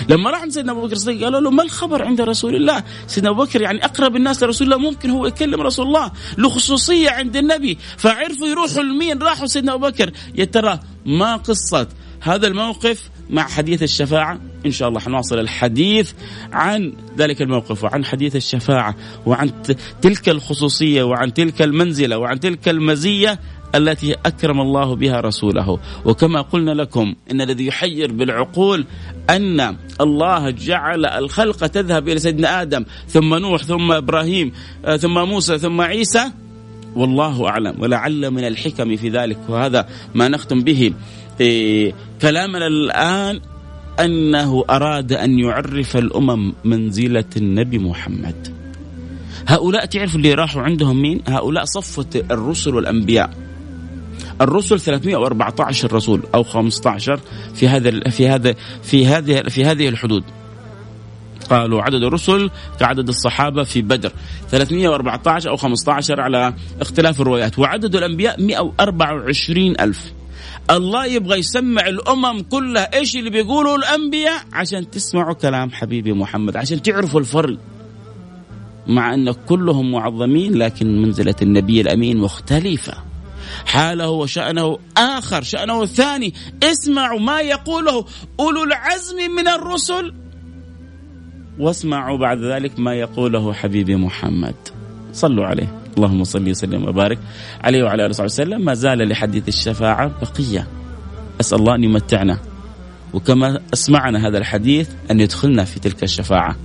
[0.09, 3.31] لما راح عند سيدنا أبو بكر الصديق قالوا له ما الخبر عند رسول الله؟ سيدنا
[3.31, 6.11] أبو بكر يعني أقرب الناس لرسول الله ممكن هو يكلم رسول الله.
[6.38, 10.12] له خصوصية عند النبي فعرفوا يروحوا لمين؟ راحوا سيدنا أبو بكر.
[10.35, 11.87] يا ترى ما قصة
[12.22, 14.40] هذا الموقف مع حديث الشفاعة.
[14.66, 16.12] إن شاء الله حنواصل الحديث
[16.52, 18.94] عن ذلك الموقف وعن حديث الشفاعة
[19.26, 19.50] وعن
[20.02, 23.38] تلك الخصوصية وعن تلك المنزلة وعن تلك المزية
[23.74, 28.87] التي أكرم الله بها رسوله، وكما قلنا لكم إن الذي يحير بالعقول
[29.30, 34.52] أن الله جعل الخلق تذهب إلى سيدنا آدم ثم نوح ثم إبراهيم
[34.85, 36.24] آه، ثم موسى ثم عيسى.
[36.96, 39.38] والله أعلم ولعل من الحكم في ذلك.
[39.48, 40.92] وهذا ما نختم به.
[41.42, 43.40] إيه، كلامنا الآن
[44.00, 48.55] أنه أراد أن يعرف الأمم منزلة النبي محمد.
[49.48, 53.31] هؤلاء تعرفوا اللي راحوا عندهم مين؟ هؤلاء صفة الرسل والأنبياء.
[54.40, 57.20] الرسل 314 رسول أو 15
[57.55, 60.24] في هذا في هذا في هذه في هذه الحدود.
[61.50, 62.50] قالوا عدد الرسل
[62.81, 64.12] كعدد الصحابة في بدر.
[64.50, 67.59] 314 أو 15 على اختلاف الروايات.
[67.59, 70.12] وعدد الأنبياء 124 ألف.
[70.70, 76.83] الله يبغى يسمع الأمم كلها إيش اللي بيقولوا الأنبياء؟ عشان تسمعوا كلام حبيبي محمد عشان
[76.83, 77.59] تعرفوا الفرق
[78.87, 82.94] مع أن كلهم معظمين لكن منزلة النبي الأمين مختلفة.
[83.66, 86.35] حاله وشأنه آخر شأنه الثاني.
[86.62, 88.05] اسمعوا ما يقوله
[88.40, 90.14] أولو العزم من الرسل
[91.59, 94.55] واسمعوا بعد ذلك ما يقوله حبيبي محمد.
[95.12, 95.82] صلوا عليه.
[95.96, 97.18] اللهم صل وسلم وبارك
[97.61, 98.64] عليه وعلى آله وصحبه وسلم.
[98.64, 100.66] ما زال لحديث الشفاعة بقية.
[101.40, 102.38] أسأل الله أن يمتعنا.
[103.14, 106.57] وكما أسمعنا هذا الحديث أن يدخلنا في تلك الشفاعة.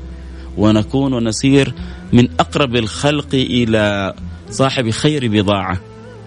[0.57, 1.73] ونكون ونسير
[2.13, 4.13] من أقرب الخلق إلى
[4.49, 5.77] صاحب خير بضاعة.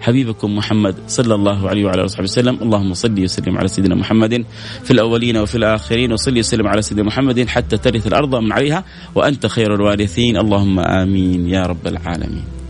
[0.01, 4.45] حبيبكم محمد صلى الله عليه وعلى آله وصحبه وسلم، اللهم صل وسلم على سيدنا محمد
[4.83, 8.83] في الأولين وفي الآخرين وصل وسلم على سيدنا محمد حتى ترث الأرض من عليها.
[9.15, 12.60] وأنت خير الوارثين، اللهم آمين يا رب العالمين.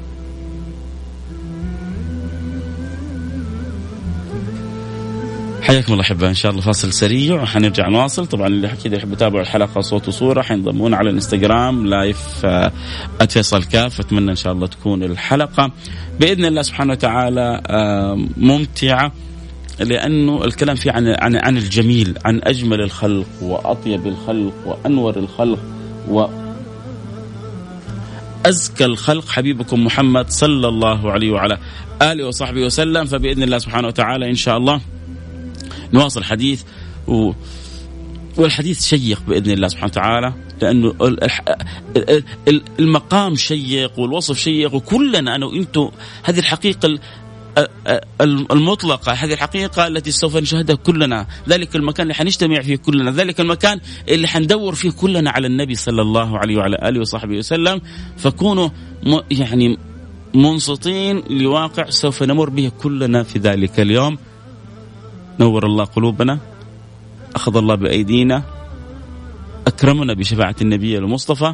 [5.62, 8.28] حياكم الله أحبة إن شاء الله فاصل سريع وحنرجع نواصل.
[8.28, 12.72] طبعا اللي أكيد يحب يتابع الحلقة صوت وصورة حينضمون على الإنستغرام لايف آه،
[13.30, 14.00] @فيصل كاف.
[14.00, 15.72] أتمنى إن شاء الله تكون الحلقة
[16.20, 19.12] بإذن الله سبحانه وتعالى آه، ممتعة
[19.80, 25.60] لأنه الكلام فيه عن عن عن الجميل عن أجمل الخلق وأطيب الخلق وأنور الخلق
[26.10, 26.26] و
[28.46, 29.30] أزكى الخلق.
[29.30, 31.58] حبيبكم محمد صلى الله عليه وعلى
[32.02, 33.06] آله وصحبه وسلم.
[33.06, 34.82] فبإذن الله سبحانه وتعالى إن شاء الله
[35.94, 36.64] نواصل الحديث
[37.08, 37.32] و
[38.38, 40.94] والحديث شيق بإذن الله سبحانه وتعالى لأنه
[42.80, 45.90] المقام شيق والوصف شيق وكلنا أنا وأنتم
[46.24, 47.00] هذه الحقيقة
[48.52, 51.28] المطلقة هذه الحقيقة التي سوف نشاهدها كلنا.
[51.50, 56.02] ذلك المكان اللي حنجتمع فيه كلنا ذلك المكان اللي حندور فيه كلنا على النبي صلى
[56.02, 57.82] الله عليه وعلى آله وصحبه وسلم.
[58.18, 58.70] فكونوا
[59.32, 59.78] يعني
[60.34, 64.18] منصتين لواقع سوف نمر به كلنا في ذلك اليوم.
[65.42, 66.40] نور الله قلوبنا
[67.36, 68.44] أخذ الله بأيدينا
[69.68, 71.54] أكرمنا بشفاعة النبي المصطفى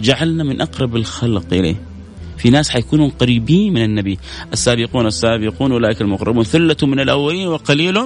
[0.00, 1.76] جعلنا من أقرب الخلق إليه.
[2.36, 4.18] في ناس حيكونوا قريبين من النبي
[4.52, 7.98] السابقون السابقون أولئك المقربون ثلة من الأولين وقليل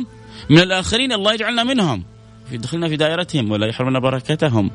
[0.51, 2.05] من الآخرين الله يجعلنا منهم.
[2.51, 4.71] في دخلنا في دائرتهم ولا يحرمنا بركتهم.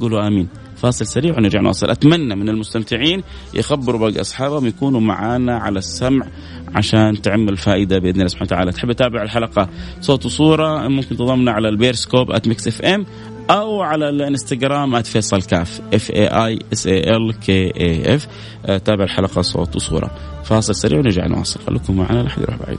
[0.00, 0.48] قولوا آمين.
[0.82, 1.90] فاصل سريع ونرجع نواصل.
[1.90, 3.22] أتمنى من المستمتعين
[3.54, 6.26] يخبروا باقي أصحابهم يكونوا معانا على السمع
[6.74, 8.72] عشان تعم الفائدة بإذن الله سبحانه وتعالى.
[8.72, 9.68] تحب تتابع الحلقة
[10.00, 13.06] صوت وصورة؟ ممكن تضمنا على ال Periscope at Mix FM
[13.50, 15.80] أو على الإنستغرام فيصل كاف.
[15.94, 18.28] F A I S A L K A F
[18.64, 20.10] تابع الحلقة صوت وصورة.
[20.44, 21.60] فاصل سريع ونرجع نواصل.
[21.66, 22.78] خليكم معنا لا حد يروح بعيد.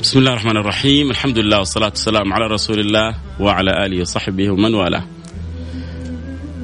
[0.00, 4.74] بسم الله الرحمن الرحيم الحمد لله والصلاة والسلام على رسول الله وعلى آله وصحبه ومن
[4.74, 5.04] والاه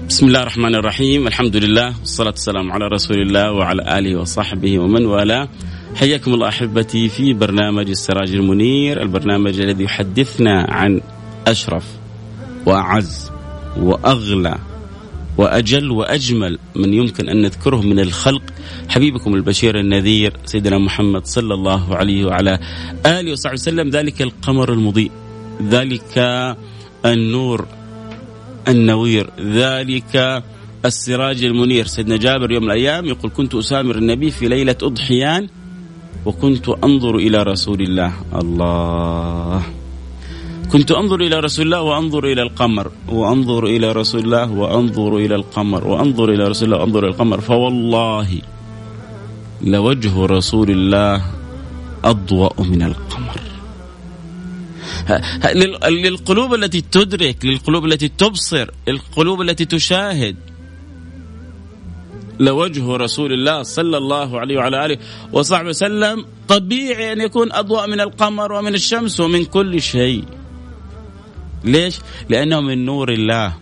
[0.09, 5.07] بسم الله الرحمن الرحيم الحمد لله والصلاة والسلام على رسول الله وعلى آله وصحبه ومن
[5.07, 5.49] والاه
[5.97, 11.01] حياكم الله أحبتي في برنامج السراج المنير البرنامج الذي يحدثنا عن
[11.47, 11.85] أشرف
[12.67, 13.33] وأعز
[13.77, 14.59] وأغلى
[15.39, 18.43] وأجل وأجمل من يمكن أن نذكره من الخلق
[18.89, 22.59] حبيبكم البشير النذير سيدنا محمد صلى الله عليه وعلى
[23.07, 23.91] آله وصحبه وسلم.
[23.91, 25.11] ذلك القمر المضيء
[25.63, 26.19] ذلك
[27.05, 27.67] النور
[28.69, 30.43] النوير ذلك
[30.85, 31.87] السراج المنير.
[31.87, 35.49] سيدنا جابر يوم الأيام يقول كنت أسامر النبي في ليلة أضحيان
[36.27, 38.13] وكنت أنظر إلى رسول الله.
[38.35, 39.63] الله.
[40.73, 45.87] كنت أنظر إلى رسول الله وأنظر إلى القمر وأنظر إلى رسول الله وأنظر إلى القمر
[45.87, 47.41] وأنظر إلى رسول الله وأنظر إلى القمر.
[47.41, 48.29] فوالله
[49.63, 51.23] لوجه رسول الله
[52.05, 53.41] أضوأ من القمر.
[55.87, 60.37] للقلوب التي تدرك للقلوب التي تبصر القلوب التي تشاهد.
[62.41, 64.99] لوجه رسول الله صلى الله عليه وعلى آله
[65.33, 70.25] وصحبه وسلم طبيعي أن يكون اضواء من القمر ومن الشمس ومن كل شيء.
[71.69, 71.99] ليش؟
[72.29, 73.53] لأنه من نور الله.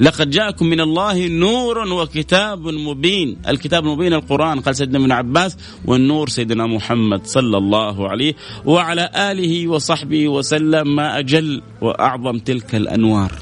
[0.00, 6.28] لقد جاءكم من الله نور وكتاب مبين، الكتاب المبين القرآن قال سيدنا ابن عباس والنور
[6.28, 13.32] سيدنا محمد صلى الله عليه وعلى آله وصحبه وسلم ما أجل وأعظم تلك الأنوار.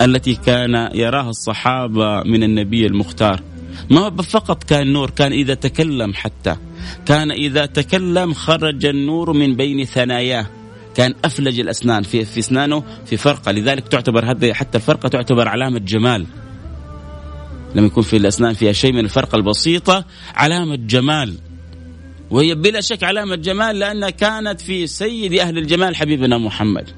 [0.00, 3.40] التي كان يراها الصحابة من النبي المختار
[3.90, 6.56] ما فقط كان نور كان إذا تكلم حتى
[7.06, 10.46] كان إذا تكلم خرج النور من بين ثناياه
[10.98, 12.02] كان أفلج الأسنان.
[12.02, 13.52] في في أسنانه في فرقة.
[13.52, 16.26] لذلك تعتبر هذه حتى الفرقة تعتبر علامة جمال.
[17.74, 21.34] لما يكون في الأسنان فيها شيء من الفرقة البسيطة علامة جمال.
[22.30, 26.90] وهي بلا شك علامة جمال لانها كانت في سيد أهل الجمال حبيبنا محمد.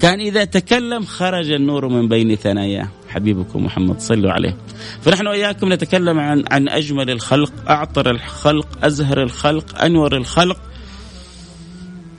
[0.00, 2.88] كان إذا تكلم خرج النور من بين ثناياه.
[3.08, 4.56] حبيبكم محمد صلوا عليه.
[5.02, 10.60] فنحن وإياكم نتكلم عن عن أجمل الخلق أعطر الخلق أزهر الخلق أنور الخلق.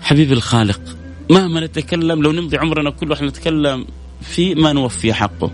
[0.01, 0.99] حبيب الخالق.
[1.30, 3.86] مهما نتكلم لو نمضي عمرنا كله نتكلم
[4.22, 5.52] في ما نوفي حقه.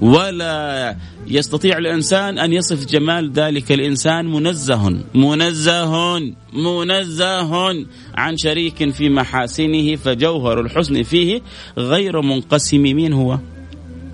[0.00, 6.18] ولا يستطيع الإنسان أن يصف جمال ذلك الإنسان منزه منزه
[6.52, 11.40] منزه عن شريك في محاسنه فجوهر الحسن فيه
[11.78, 13.38] غير منقسم من هو؟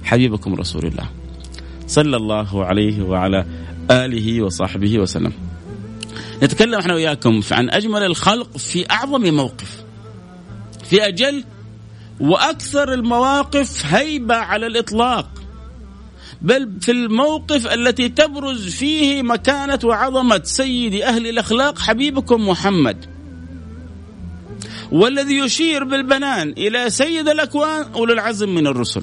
[0.04, 1.08] حبيبكم رسول الله.
[1.86, 3.46] صلى الله عليه وعلى
[3.90, 5.32] آله وصحبه وسلم.
[6.42, 9.83] نتكلم إحنا وياكم عن أجمل الخلق في أعظم موقف.
[10.84, 11.44] في أجل
[12.20, 15.28] وأكثر المواقف هيبة على الإطلاق.
[16.42, 23.04] بل في الموقف التي تبرز فيه مكانة وعظمة سيد أهل الأخلاق حبيبكم محمد.
[24.92, 29.02] والذي يشير بالبنان إلى سيد الأكوان أولي العزم من الرسل.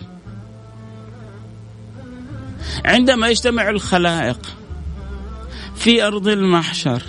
[2.86, 4.40] عندما يجتمع الخلائق
[5.76, 7.04] في أرض المحشر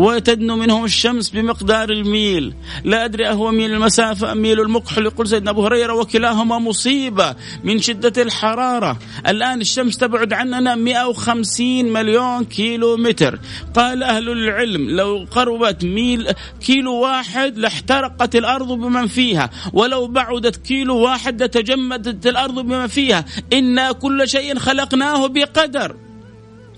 [0.00, 2.54] وتدنو منهم الشمس بمقدار الميل.
[2.84, 7.78] لا أدري أهو ميل المسافة أم ميل المكحل يقول سيدنا أبو هريرة وكلاهما مصيبة من
[7.78, 8.98] شدة الحرارة.
[9.28, 13.38] الآن الشمس تبعد عننا 150 مليون كيلو متر
[13.74, 19.50] قال أهل العلم لو قربت ميل كيلو واحد لاحترقت الأرض بمن فيها.
[19.72, 23.24] ولو بعدت كيلو واحد لتجمدت الأرض بمن فيها.
[23.52, 25.96] إنا كل شيء خلقناه بقدر.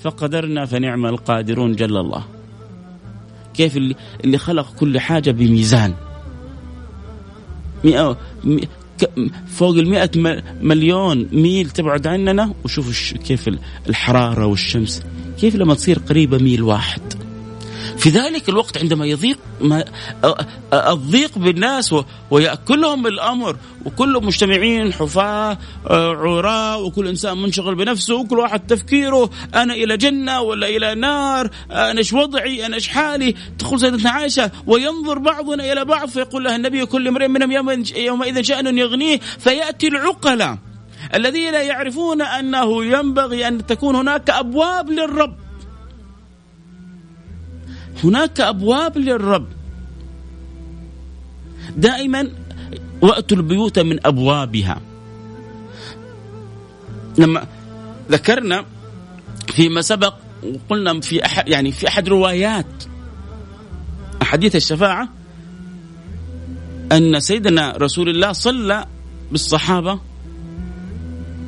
[0.03, 2.42] فقدرنا فنعم القادرون جل الله.
[3.55, 5.95] كيف اللي, اللي خلق كل حاجة بميزان.
[7.85, 8.19] مئة
[9.47, 10.11] فوق المئة
[10.63, 13.51] مليون ميل تبعد عننا وشوف كيف
[13.89, 15.03] الحرارة والشمس.
[15.41, 17.32] كيف لما تصير قريبة ميل واحد.
[18.03, 19.85] في ذلك الوقت عندما يضيق ما
[20.73, 21.95] الضيق بالناس
[22.31, 23.57] ويأكلهم الأمر.
[23.85, 25.59] وكلهم مجتمعين حفاة
[25.91, 31.99] عراة وكل إنسان منشغل بنفسه وكل واحد تفكيره أنا إلى جنة ولا إلى نار؟ أنا
[31.99, 36.87] إيش وضعي؟ أنا إيش حالي؟ تقول سيدتنا عائشة وينظر بعضنا إلى بعض فيقول له النبي
[36.87, 37.53] كل امرئ منهم
[37.97, 40.59] يومئذ شأن يغنيه فيأتي العقلاء
[41.15, 45.42] الذين يعرفون أنه ينبغي أن تكون هناك أبواب للرب.
[48.05, 49.47] هناك أبواب للرب.
[51.77, 52.29] دائما
[53.03, 54.81] وأتوا البيوت من أبوابها.
[57.19, 57.47] لما
[58.11, 58.65] ذكرنا
[59.49, 62.67] فيما سبق وقلنا في أحد يعني في أحد روايات
[64.23, 65.09] أحاديث الشفاعة
[66.93, 68.87] أن سيدنا رسول الله صلى
[69.31, 70.01] بالصحابة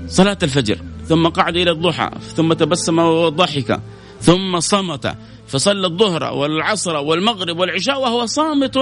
[0.08, 0.78] صلاة الفجر
[1.08, 3.80] ثم قعد إلى الضحى ثم تبسم وضحك
[4.20, 5.16] ثم صمت.
[5.46, 8.78] فصلى الظهر والعصر والمغرب والعشاء وهو صامت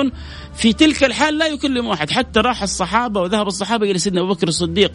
[0.55, 2.11] في تلك الحال لا يكلم أحد.
[2.11, 4.93] حتى راح الصحابة وذهب الصحابة إلى سيدنا أبو بكر الصديق.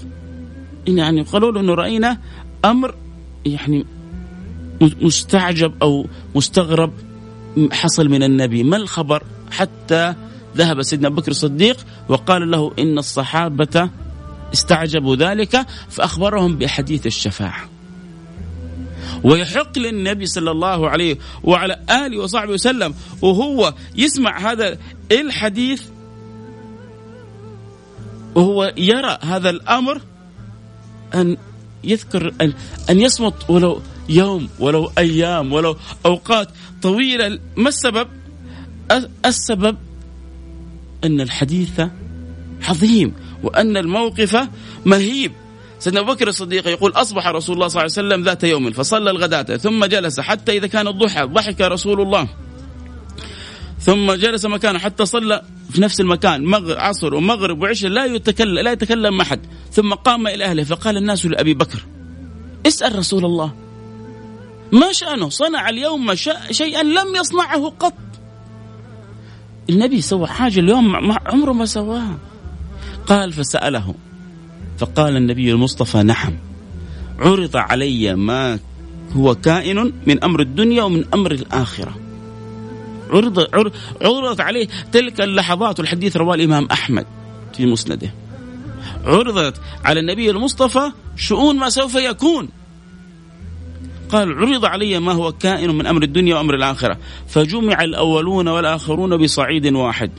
[0.87, 2.17] يعني قالوا له أنه رأينا
[2.65, 2.95] أمر
[3.45, 3.85] يعني
[4.81, 6.93] مستعجب أو مستغرب
[7.71, 8.63] حصل من النبي.
[8.63, 10.13] ما الخبر؟ حتى
[10.57, 11.77] ذهب سيدنا أبو بكر الصديق
[12.09, 13.89] وقال له إن الصحابة
[14.53, 17.76] استعجبوا ذلك فأخبرهم بحديث الشفاعة.
[19.23, 24.77] ويحق للنبي صلى الله عليه وعلى آله وصحبه وسلم وهو يسمع هذا
[25.11, 25.83] الحديث
[28.35, 30.01] وهو يرى هذا الأمر
[31.15, 31.37] أن
[31.83, 32.53] يذكر أن,
[32.89, 36.49] أن يصمت ولو يوم ولو أيام ولو أوقات
[36.81, 37.39] طويلة.
[37.55, 38.07] ما السبب؟
[39.25, 39.77] السبب
[41.03, 41.81] أن الحديث
[42.63, 43.13] عظيم
[43.43, 44.47] وأن الموقف
[44.85, 45.31] مهيب.
[45.79, 49.11] سيدنا أبو بكر الصديق يقول أصبح رسول الله صلى الله عليه وسلم ذات يوم فصلى
[49.11, 52.27] الغداة ثم جلس حتى إذا كان الضحى ضحك رسول الله.
[53.79, 58.71] ثم جلس مكانه حتى صلى في نفس المكان مغرب عصر ومغرب وعشاء لا يتكلم لا
[58.71, 59.39] يتكلم أحد.
[59.71, 61.85] ثم قام إلى أهله فقال الناس لأبي بكر
[62.67, 63.53] اسأل رسول الله.
[64.71, 66.15] ما شأنه؟ صنع اليوم
[66.51, 67.93] شيئا لم يصنعه قط.
[69.69, 72.17] النبي سوى حاجة اليوم عمره ما سواها.
[73.07, 73.95] قال فسأله.
[74.77, 76.33] فقال النبي المصطفى نعم
[77.19, 78.59] عرض علي ما
[79.15, 81.95] هو كائن من أمر الدنيا ومن أمر الآخرة.
[83.09, 83.47] عرض
[84.01, 87.05] عرضت عليه تلك اللحظات والحديث رواه الإمام أحمد
[87.53, 88.13] في مسنده.
[89.05, 92.49] عرضت على النبي المصطفى شؤون ما سوف يكون.
[94.09, 96.97] قال عرض علي ما هو كائن من أمر الدنيا وأمر الآخرة.
[97.27, 100.11] فجمع الأولون والآخرون بصعيد واحد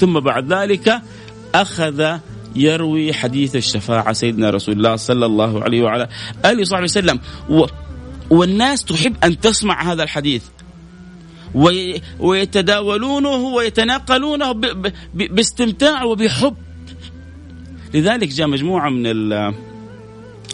[0.00, 1.02] ثم بعد ذلك
[1.54, 2.18] أخذ
[2.56, 6.08] يروي حديث الشفاعة سيدنا رسول الله صلى الله عليه وعلى
[6.44, 7.20] آله وصحبه وسلم.
[7.50, 7.66] و
[8.30, 10.42] والناس تحب أن تسمع هذا الحديث.
[12.20, 14.52] ويتداولونه ويتناقلونه
[15.14, 16.54] باستمتاع وبحب.
[17.94, 19.06] لذلك جاء مجموعة من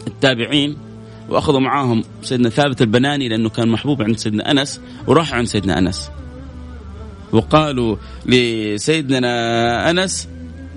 [0.07, 0.77] التابعين
[1.29, 6.11] وأخذوا معاهم سيدنا ثابت البناني لأنه كان محبوب عند سيدنا أنس وراحوا عند سيدنا أنس.
[7.33, 7.97] وقالوا
[8.27, 10.29] لسيدنا أنس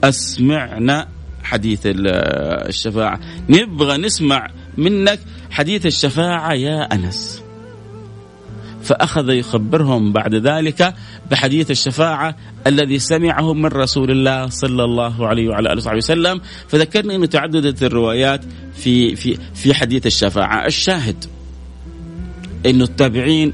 [0.04, 1.08] أسمعنا
[1.44, 3.20] حديث الشفاعة.
[3.50, 5.20] نبغى نسمع منك
[5.52, 7.44] حديث الشفاعة يا أنس.
[8.84, 10.94] فأخذ يخبرهم بعد ذلك
[11.32, 12.36] بحديث الشفاعة
[12.68, 16.41] الذي سمعه من رسول الله صلى الله عليه وعلى آله وصحبه وسلم.
[16.68, 18.41] فذكرنا أنه تعددت الروايات
[18.76, 20.66] في في في حديث الشفاعة.
[20.66, 21.26] الشاهد
[22.66, 23.54] أنه التابعين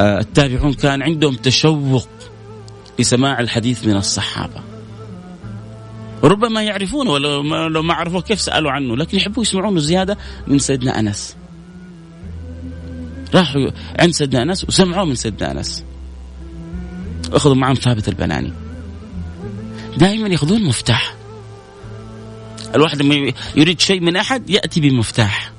[0.00, 2.08] آه، التابعون كان عندهم تشوق
[2.98, 4.67] لسماع الحديث من الصحابة.
[6.24, 10.58] ربما يعرفونه ولو ما, لو ما عرفوه كيف سألوا عنه لكن يحبوا يسمعونه زيادة من
[10.58, 11.36] سيدنا أنس.
[13.34, 15.84] راحوا عند سيدنا أنس وسمعوا من سيدنا أنس.
[17.32, 18.52] أخذوا معهم ثابت البناني.
[19.96, 21.14] دائما يأخذون مفتاح.
[22.74, 25.52] الواحد لما يريد شيء من أحد يأتي بمفتاح.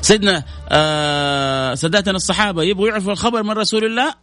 [0.00, 4.14] سيدنا آه ساداتنا الصحابة يبغوا يعرفوا الخبر من رسول الله؟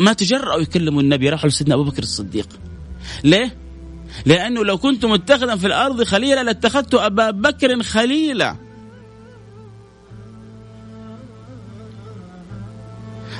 [0.00, 2.48] ما تجرأوا يكلموا النبي راحوا لسيدنا أبو بكر الصديق.
[3.24, 3.65] ليه؟
[4.24, 8.56] لأنه لو كنت متخذا في الأرض خليلا لاتخذت أبا بكر خليلا.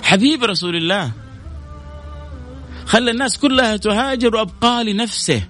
[0.03, 1.13] حبيب رسول الله
[2.87, 5.43] خلى الناس كلها تهاجر وأبقى لنفسه.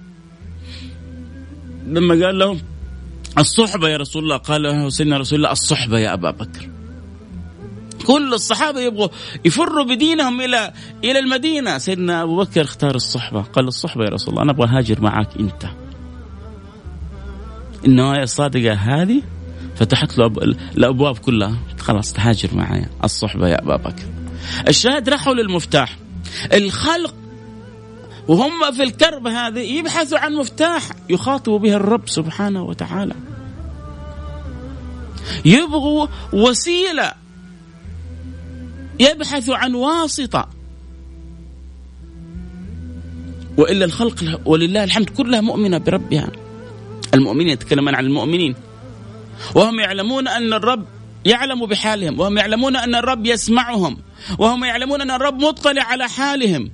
[1.87, 2.61] لما قال لهم
[3.37, 6.76] الصحبة يا رسول الله قال له سيدنا رسول الله الصحبة يا أبا بكر.
[8.07, 9.07] كل الصحابة يبغوا
[9.45, 11.77] يفروا بدينهم إلى إلى المدينة.
[11.77, 13.41] سيدنا أبو بكر اختار الصحبة.
[13.41, 15.65] قال الصحبة يا رسول الله أنا أبغى هاجر معك أنت.
[17.85, 19.21] النوايا الصادقة هذه
[19.75, 20.25] فتحت له
[20.77, 21.57] الأبواب كلها.
[21.79, 22.85] خلاص تهاجر معي.
[23.03, 24.05] الصحبة يا أبا بكر.
[24.67, 25.97] الشاهد راحوا للمفتاح.
[26.53, 27.15] الخلق
[28.27, 33.15] وهم في الكرب هذه يبحثوا عن مفتاح يخاطبوا به الرب سبحانه وتعالى.
[35.45, 37.26] يبغوا وسيلة
[38.99, 40.49] يبحثوا عن واسطة.
[43.57, 46.31] وإلا الخلق ولله الحمد كلها مؤمنة بربها.
[47.13, 48.55] المؤمنين يتكلمون عن المؤمنين.
[49.55, 50.85] وهم يعلمون أن الرب
[51.25, 52.19] يعلم بحالهم.
[52.19, 53.97] وهم يعلمون أن الرب يسمعهم.
[54.39, 56.71] وهم يعلمون أن الرب مطلع على حالهم.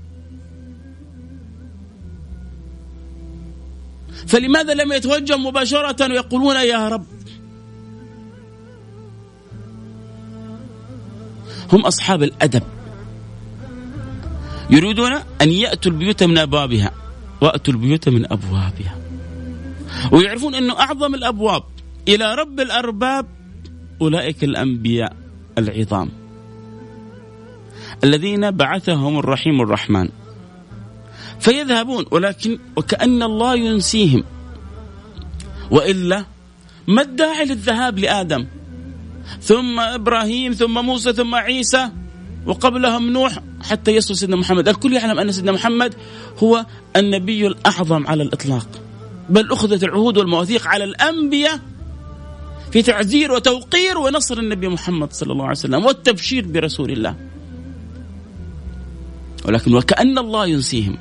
[4.28, 7.06] فلماذا لم يتوجه مباشرة ويقولون يا رب؟
[11.72, 12.64] هم أصحاب الأدب.
[14.70, 16.92] يريدون أن يأتوا البيوت من أبوابها
[17.42, 18.98] وأتوا البيوت من أبوابها.
[20.12, 21.64] ويعرفون أنه أعظم الأبواب
[22.08, 23.26] إلى رب الأرباب
[24.02, 25.16] أولئك الأنبياء
[25.58, 26.10] العظام.
[28.04, 30.10] الذين بعثهم الرحيم الرحمن.
[31.40, 34.24] فيذهبون ولكن وكأن الله ينسيهم.
[35.72, 36.26] وإلا
[36.88, 38.48] ما الداعي للذهاب لآدم؟
[39.42, 41.90] ثم إبراهيم ثم موسى ثم عيسى
[42.46, 44.68] وقبلهم نوح حتى يصل سيدنا محمد.
[44.68, 45.96] الكل يعلم أن سيدنا محمد
[46.44, 46.66] هو
[46.96, 48.68] النبي الأعظم على الإطلاق.
[49.30, 51.60] بل أخذت العهود والمواثيق على الأنبياء
[52.72, 57.16] في تعزير وتوقير ونصر النبي محمد صلى الله عليه وسلم والتبشير برسول الله.
[59.46, 60.98] ولكن وكأن الله ينسيهم.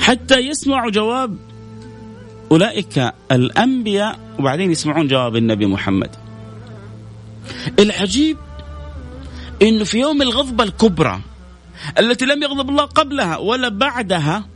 [0.00, 1.36] حتى يسمعوا جواب
[2.50, 6.21] أولئك الأنبياء وبعدين يسمعون جواب النبي محمد.
[7.78, 8.36] العجيب
[9.62, 11.20] إنه في يوم الغضبة الكبرى
[11.98, 14.48] التي لم يغضب الله قبلها ولا بعدها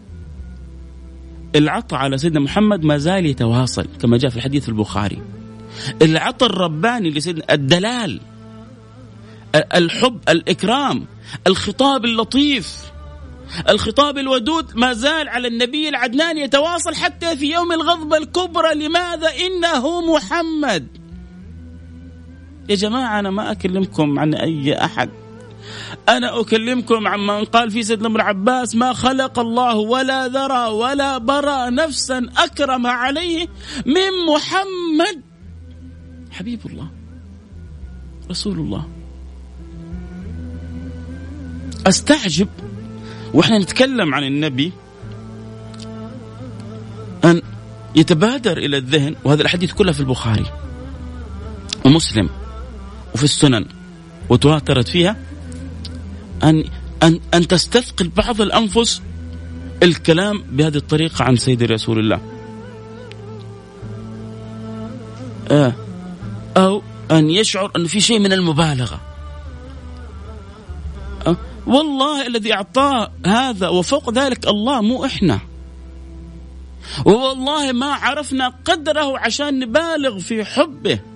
[1.57, 5.23] العطاء على سيدنا محمد ما زال يتواصل كما جاء في الحديث البخاري.
[6.03, 8.21] العطاء الرباني لسيدنا الدلال
[9.55, 11.07] الحب الإكرام
[11.47, 12.93] الخطاب اللطيف
[13.69, 18.75] الخطاب الودود ما زال على النبي العدنان يتواصل حتى في يوم الغضبة الكبرى.
[18.75, 21.06] لماذا؟ إنه محمد.
[22.69, 25.11] يا جماعة أنا ما أكلمكم عن أي أحد.
[26.09, 31.19] أنا أكلمكم عن من قال في سيدنا ابن عباس ما خلق الله ولا ذرى ولا
[31.19, 33.47] برى نفسا أكرم عليه
[33.87, 35.23] من محمد.
[36.31, 36.89] حبيب الله
[38.31, 38.89] رسول الله.
[41.87, 42.49] أستعجب
[43.35, 44.73] وإحنا نتكلم عن النبي
[47.25, 47.43] أن
[47.95, 50.47] يتبادر إلى الذهن وهذا الحديث كله في البخاري
[51.85, 52.29] ومسلم.
[53.17, 53.65] وفي السنن
[54.29, 55.17] وتواترت فيها
[56.45, 56.65] ان
[57.03, 59.03] ان أن تستثقل بعض الأنفس
[59.83, 62.21] الكلام بهذه الطريقة عن سيد رسول الله.
[65.51, 65.73] آه
[66.57, 69.01] أو أن يشعر أن في شيء من المبالغة.
[71.27, 71.37] آه
[71.67, 75.41] والله الذي اعطاه هذا وفوق ذلك الله مو إحنا.
[77.05, 81.16] والله ما عرفنا قدره عشان نبالغ في حبه.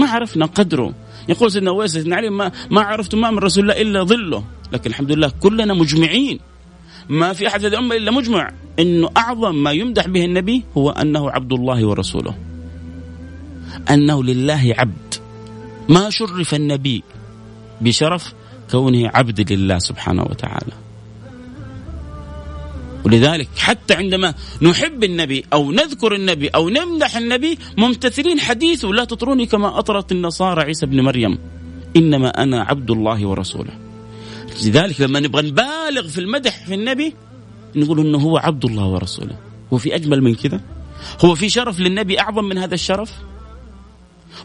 [0.00, 0.94] ما عرفنا قدره.
[1.28, 4.44] يقول سيدنا ويس سيدنا علي ما, ما عرفت ما من رسول الله إلا ظله.
[4.72, 6.40] لكن الحمد لله كلنا مجمعين.
[7.08, 8.52] ما في أحد في الأمة إلا مجمع.
[8.78, 12.34] إنه أعظم ما يمدح به النبي هو أنه عبد الله ورسوله.
[13.90, 15.14] أنه لله عبد.
[15.88, 17.02] ما شرف النبي
[17.80, 18.32] بشرف
[18.70, 20.89] كونه عبد لله سبحانه وتعالى.
[23.04, 29.46] ولذلك حتى عندما نحب النبي أو نذكر النبي أو نمدح النبي ممتثلين حديثه لا تطروني
[29.46, 31.38] كما أطرت النصارى عيسى ابن مريم
[31.96, 33.72] إنما أنا عبد الله ورسوله.
[34.64, 37.14] لذلك لما نبغى نبالغ في المدح في النبي
[37.76, 39.36] نقول إنه هو عبد الله ورسوله.
[39.72, 40.60] هو في أجمل من كذا؟
[41.24, 43.12] هو في شرف للنبي أعظم من هذا الشرف؟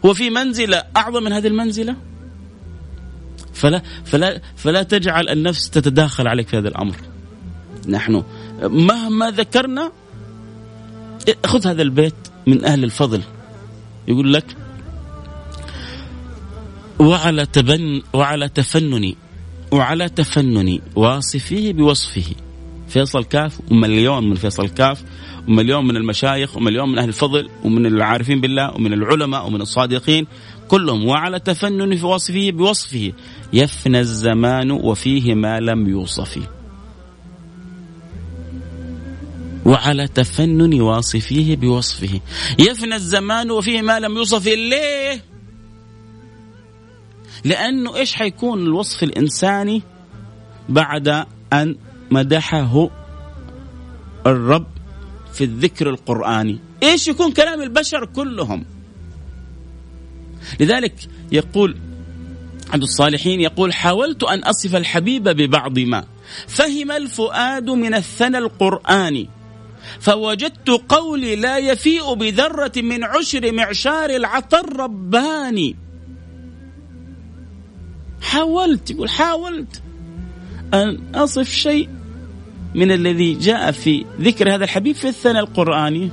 [0.06, 1.96] هو في منزلة أعظم من هذه المنزلة؟
[3.54, 6.96] فلا فلا فلا تجعل النفس تتداخل عليك في هذا الأمر.
[7.88, 8.22] نحن
[8.62, 9.92] مهما ذكرنا
[11.46, 12.14] خذ هذا البيت
[12.46, 13.22] من أهل الفضل.
[14.08, 14.56] يقول لك
[16.98, 19.14] وعلى تبن وعلى تفنن
[19.72, 22.34] وعلى تفنن واصفيه بوصفه.
[22.88, 25.04] فيصل كاف ومليون من فيصل كاف
[25.48, 30.26] ومليون من المشايخ ومليون من أهل الفضل ومن العارفين بالله ومن العلماء ومن الصادقين
[30.68, 33.12] كلهم وعلى تفنن في وصفه بوصفه.
[33.52, 36.38] يفنى الزمان وفيه ما لم يوصف
[39.66, 42.20] وعلى تفنن واصفيه بوصفه.
[42.58, 45.22] يفنى الزمان وفيه ما لم يوصف ليه
[47.44, 49.82] لأنه إيش حيكون الوصف الإنساني
[50.68, 51.76] بعد أن
[52.10, 52.90] مدحه
[54.26, 54.66] الرب
[55.32, 58.64] في الذكر القرآني؟ إيش يكون كلام البشر كلهم؟
[60.60, 61.76] لذلك يقول
[62.72, 66.04] عبد الصالحين يقول حاولت أن أصف الحبيب ببعض ما
[66.48, 69.35] فهم الفؤاد من الثنى القرآني
[70.00, 75.76] فوجدت قولي لا يفيء بذرة من عشر معشار العطر الرباني
[78.22, 79.82] حاولت يقول حاولت
[80.74, 81.88] أن أصف شيء
[82.74, 86.10] من الذي جاء في ذكر هذا الحبيب في الثنى القرآني.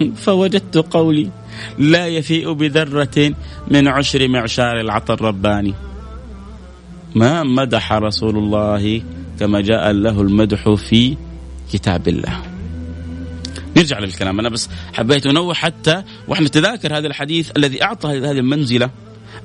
[0.24, 1.30] فوجدت قولي
[1.78, 3.34] لا يفيء بذرة
[3.70, 5.74] من عشر معشار العطر الرباني
[7.14, 9.02] ما مدح رسول الله
[9.40, 11.16] كما جاء له المدح في
[11.72, 12.55] كتاب الله.
[13.76, 14.40] نرجع للكلام.
[14.40, 18.90] أنا بس حبيت أنوه حتى وإحنا نتذاكر هذا الحديث الذي أعطى هذه المنزلة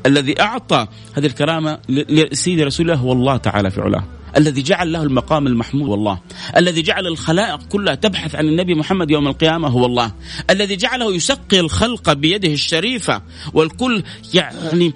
[0.05, 4.03] الذي أعطى هذه الكرامة لسيدي رسول الله هو الله تعالى في علاه.
[4.37, 6.19] الذي جعل له المقام المحمود والله.
[6.57, 10.11] الذي جعل الخلائق كلها تبحث عن النبي محمد يوم القيامة هو الله.
[10.49, 13.21] الذي جعله يسقي الخلق بيده الشريفة
[13.53, 14.03] والكل
[14.33, 14.93] يعني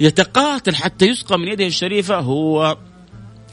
[0.00, 2.76] يتقاتل حتى يسقى من يده الشريفة هو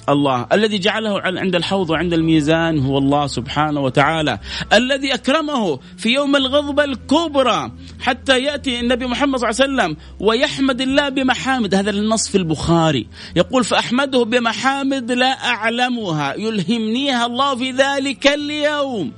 [0.10, 0.47] الله.
[0.52, 4.39] الذي جعله عند الحوض وعند الميزان هو الله سبحانه وتعالى.
[4.74, 10.82] الذي أكرمه في يوم الغضبة الكبرى حتى يأتي النبي محمد صلى الله عليه وسلم ويحمد
[10.82, 11.76] الله بمحامد.
[11.76, 13.08] هذا النص في البخاري.
[13.36, 16.34] يقول فأحمده بمحامد لا أعلمها.
[16.34, 19.12] يلهمنيها الله في ذلك اليوم.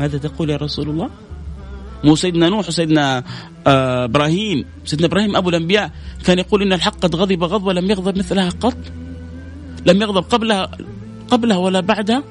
[0.00, 1.10] ماذا تقول يا رسول الله؟
[2.04, 3.24] مو سيدنا نوح وسيدنا
[3.68, 5.90] إبراهيم سيدنا إبراهيم أبو الأنبياء
[6.24, 8.76] كان يقول إن الحق قد غضب غضبه لم يغضب مثلها قط.
[9.86, 10.70] لم يغضب قبلها
[11.30, 12.22] قبلها ولا بعدها.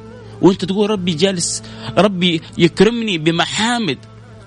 [0.42, 1.64] وأنت تقول ربي جالس
[1.98, 3.98] ربي يكرمني بمحامد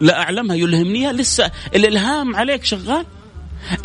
[0.01, 3.07] لا أعلمها يلهمنيها لسه الإلهام عليك شغال.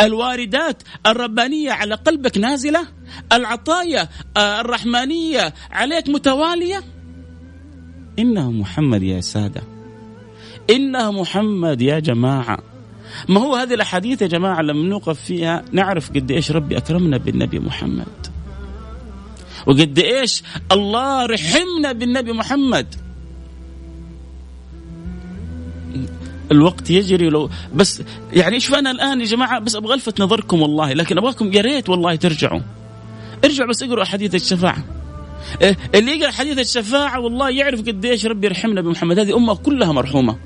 [0.02, 2.88] الواردات الربانية على قلبك نازلة.
[3.32, 6.84] العطايا آه، الرحمانية عليك متوالية.
[8.20, 9.62] إنه محمد يا سادة.
[10.70, 12.75] إنه محمد يا جماعة.
[13.30, 17.60] ما هو هذه الأحاديث يا جماعة لما نوقف فيها؟ نعرف قد إيش ربي أكرمنا بالنبي
[17.60, 18.28] محمد.
[19.68, 22.96] وقد إيش الله رحمنا بالنبي محمد.
[26.52, 28.04] الوقت يجري لو بس
[28.34, 31.90] يعني إيش فانا الآن يا جماعة بس أبغى ألفت نظركم والله لكن أبغاكم يا ريت
[31.90, 32.62] والله ترجعوا.
[33.46, 34.84] ارجعوا بس اقروا أحاديث الشفاعة.
[35.62, 39.20] إيه، اللي يقرأ حديث الشفاعة والله يعرف قد إيش ربي يرحمنا بمحمد.
[39.20, 40.38] هذه أمة كلها مرحومة.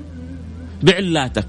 [0.82, 1.46] بعلاتك.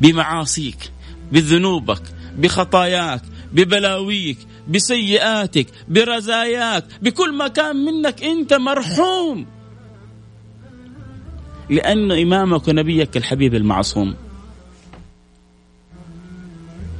[0.00, 0.92] بمعاصيك
[1.32, 2.02] بذنوبك
[2.38, 3.22] بخطاياك
[3.52, 4.38] ببلاويك
[4.68, 9.46] بسيئاتك برزاياك بكل ما كان منك أنت مرحوم.
[11.70, 14.14] لأن إمامك ونبيك الحبيب المعصوم.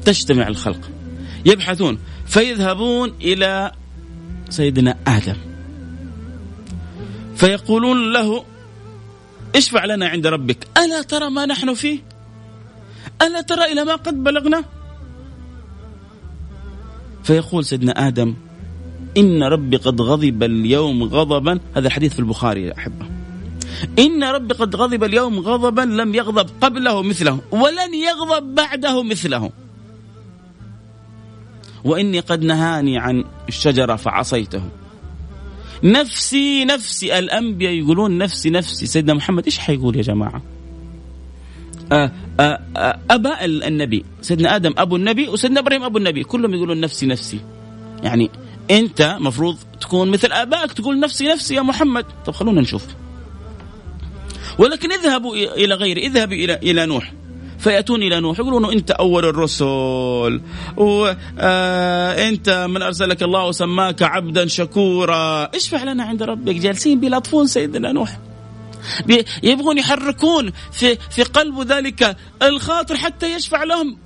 [0.04, 0.90] تجتمع الخلق.
[1.46, 3.72] يبحثون فيذهبون إلى
[4.50, 5.36] سيدنا آدم.
[7.36, 8.44] فيقولون له
[9.56, 10.66] اشفع لنا عند ربك.
[10.78, 12.09] ألا ترى ما نحن فيه؟
[13.22, 14.64] ألا ترى إلى ما قد بلغنا؟
[17.24, 18.34] فيقول سيدنا آدم
[19.16, 21.60] إن ربي قد غضب اليوم غضبا.
[21.76, 23.06] هذا الحديث في البخاري يا أحبة.
[23.98, 29.50] إن ربي قد غضب اليوم غضبا لم يغضب قبله مثله ولن يغضب بعده مثله.
[31.84, 34.62] وإني قد نهاني عن الشجرة فعصيته.
[35.84, 38.86] نفسي نفسي الأنبياء يقولون نفسي نفسي.
[38.86, 40.42] سيدنا محمد إيش حيقول يا جماعة؟
[41.92, 44.04] آه، آه، آه، أباء النبي.
[44.22, 46.24] سيدنا آدم أبو النبي وسيدنا إبراهيم أبو النبي.
[46.24, 47.40] كلهم يقولون نفسي نفسي.
[48.02, 48.30] يعني
[48.70, 52.04] أنت مفروض تكون مثل آبائك تقول نفسي نفسي يا محمد.
[52.26, 52.86] طب خلونا نشوف.
[54.58, 57.12] ولكن اذهبوا إلى غير اذهبوا إلى إلى نوح.
[57.58, 60.40] فيأتون إلى نوح يقولون أنت أول الرسل.
[60.76, 65.44] وأنت آه من أرسلك الله وسماك عبدا شكورا.
[65.44, 66.54] اشفع لنا عند ربك.
[66.54, 68.18] جالسين بيلطفون سيدنا نوح.
[69.42, 73.96] يبغون يحركون في في قلب ذلك الخاطر حتى يشفع لهم.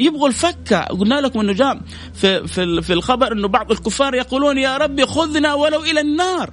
[0.00, 0.80] يبغوا الفكة.
[0.80, 1.80] قلنا لكم إنه جاء
[2.14, 6.50] في في في الخبر إنه بعض الكفار يقولون يا ربي خذنا ولو إلى النار.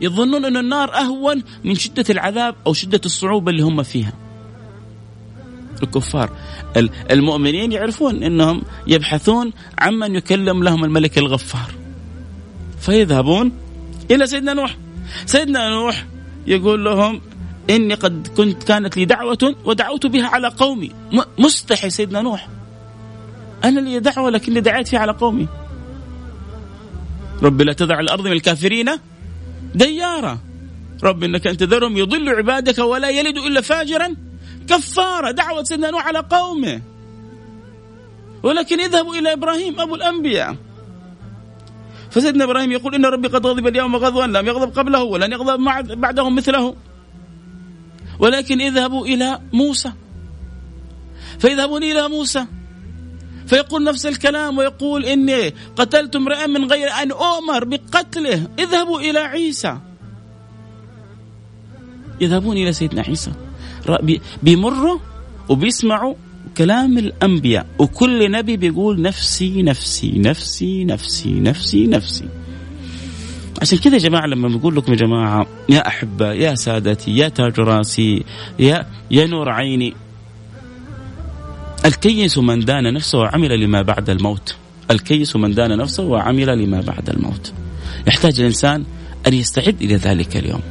[0.00, 4.12] يظنون ان النار أهون من شدة العذاب أو شدة الصعوبة اللي هم فيها.
[5.82, 6.30] الكفار.
[7.10, 11.74] المؤمنين يعرفون إنهم يبحثون عمن يكلم لهم الملك الغفار.
[12.80, 13.52] فيذهبون
[14.10, 14.76] إلى سيدنا نوح.
[15.26, 16.06] سيدنا نوح
[16.46, 17.20] يقول لهم
[17.70, 20.90] إني قد كنت كانت لي دعوة ودعوت بها على قومي.
[21.38, 22.48] مستحي سيدنا نوح.
[23.64, 25.48] أنا لي دعوة لكني دعيت فيها على قومي.
[27.42, 28.90] رب لا تضع الأرض من الكافرين
[29.74, 30.38] ديارا.
[31.04, 34.16] رب إنك ان تذرهم يضل عبادك ولا يلد إلا فاجرا.
[34.68, 36.82] كفارة دعوة سيدنا نوح على قومه.
[38.42, 40.56] ولكن اذهبوا إلى إبراهيم أبو الأنبياء.
[42.14, 45.58] فسيدنا إبراهيم يقول إن ربي قد غضب اليوم غضبا لم يغضب قبله ولن يغضب
[45.98, 46.74] بعده مثله.
[48.18, 49.92] ولكن اذهبوا إلى موسى.
[51.38, 52.46] فيذهبون إلى موسى.
[53.46, 58.48] فيقول نفس الكلام ويقول إني قتلت امرئا من غير أن أؤمر بقتله.
[58.58, 59.78] اذهبوا إلى عيسى.
[62.20, 63.32] يذهبون إلى سيدنا عيسى.
[64.42, 64.98] بيمروا
[65.48, 66.14] وبيسمعوا
[66.56, 72.28] كلام الأنبياء وكل نبي بيقول نفسي نفسي نفسي نفسي نفسي نفسي.
[73.62, 77.60] عشان كذا يا جماعة لما بقول لكم يا جماعة يا أحبة يا سادتي يا تاج
[77.60, 78.24] راسي
[78.58, 79.94] يا يا نور عيني
[81.84, 84.56] الكيس من دان نفسه وعمل لما بعد الموت.
[84.90, 87.52] الكيس من دان نفسه وعمل لما بعد الموت.
[88.06, 88.84] يحتاج الإنسان
[89.26, 90.62] أن يستعد إلى ذلك اليوم.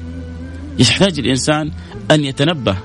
[0.79, 1.71] يحتاج الإنسان
[2.11, 2.77] أن يتنبه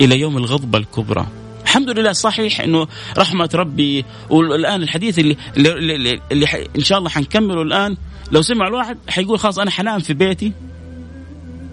[0.00, 1.26] إلى يوم الغضبة الكبرى.
[1.70, 2.86] الحمد لله صحيح إنه
[3.18, 7.96] رحمة ربي والآن الحديث اللي اللي, اللي, إن شاء الله حنكمله الآن.
[8.32, 10.52] لو سمع الواحد حيقول خلاص أنا حنام في بيتي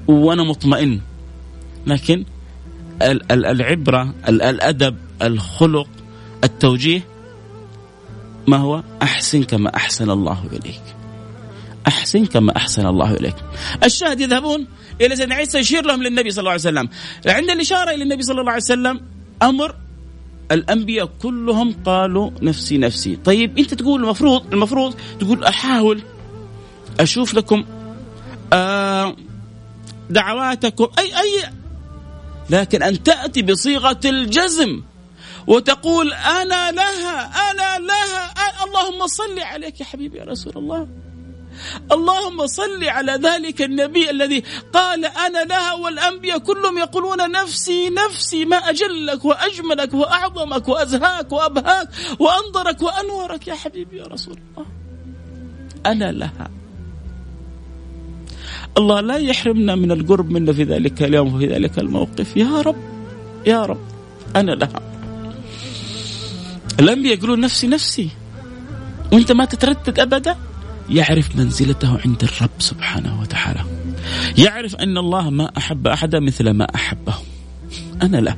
[0.08, 1.02] وأنا مطمئن.
[1.88, 2.26] لكن
[3.32, 5.90] العبرة الأدب الخلق
[6.44, 7.02] التوجيه
[8.48, 10.82] ما هو؟ أحسن كما أحسن الله إليك.
[11.88, 13.36] أحسن كما أحسن الله إليك.
[13.84, 14.68] الشاهد يذهبون
[15.02, 16.90] إلى سيدنا عيسى يشير لهم للنبي صلى الله عليه وسلم.
[17.28, 19.02] عند الإشارة إلى النبي صلى الله عليه وسلم
[19.42, 19.76] أمر
[20.52, 23.16] الأنبياء كلهم قالوا نفسي نفسي.
[23.16, 26.02] طيب أنت تقول المفروض المفروض تقول أحاول
[27.00, 27.66] أشوف لكم
[28.54, 29.16] آه
[30.10, 31.52] دعواتكم أي أي
[32.50, 34.82] لكن أن تأتي بصيغة الجزم
[35.48, 40.88] وتقول أنا لها أنا لها أنا اللهم صل عليك يا حبيبي يا رسول الله.
[41.92, 44.44] اللهم صل على ذلك النبي الذي
[44.74, 51.88] قال أنا لها والأنبياء كلهم يقولون نفسي نفسي ما أجلك وأجملك وأعظمك وأزهاك وأبهاك
[52.20, 54.66] وأنظرك وأنورك يا حبيبي يا رسول الله.
[55.86, 56.50] أنا لها.
[58.78, 62.38] الله لا يحرمنا من القرب منه في ذلك اليوم وفي ذلك الموقف.
[62.38, 62.76] يا رب
[63.46, 63.82] يا رب
[64.36, 64.82] أنا لها.
[66.80, 68.10] الأنبياء يقولون نفسي نفسي.
[69.14, 70.36] وأنت ما تتردد ابدا؟
[70.90, 73.60] يعرف منزلته عند الرب سبحانه وتعالى.
[74.38, 77.14] يعرف أن الله ما أحب أحدا مثل ما أحبه.
[78.02, 78.36] أنا لا.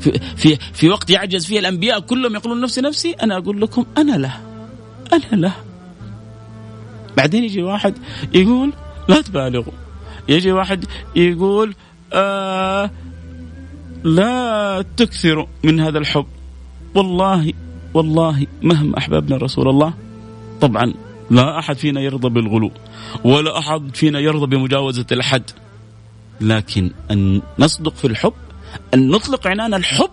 [0.00, 4.12] في, في, في وقت يعجز فيه الأنبياء كلهم يقولون نفسي نفسي أنا أقول لكم أنا
[4.12, 4.40] له
[5.12, 5.54] أنا له
[7.16, 7.94] بعدين يجي واحد
[8.34, 8.72] يقول
[9.08, 9.72] لا تبالغوا.
[10.28, 10.84] يجي واحد
[11.16, 11.74] يقول
[12.12, 12.90] آه
[14.04, 16.26] لا تكثروا من هذا الحب.
[16.94, 17.52] والله
[17.94, 19.94] والله مهما أحببنا رسول الله
[20.60, 20.94] طبعا
[21.30, 22.70] لا أحد فينا يرضى بالغلو
[23.24, 25.50] ولا أحد فينا يرضى بمجاوزة الحد.
[26.40, 28.32] لكن أن نصدق في الحب
[28.94, 30.10] أن نطلق عنان الحب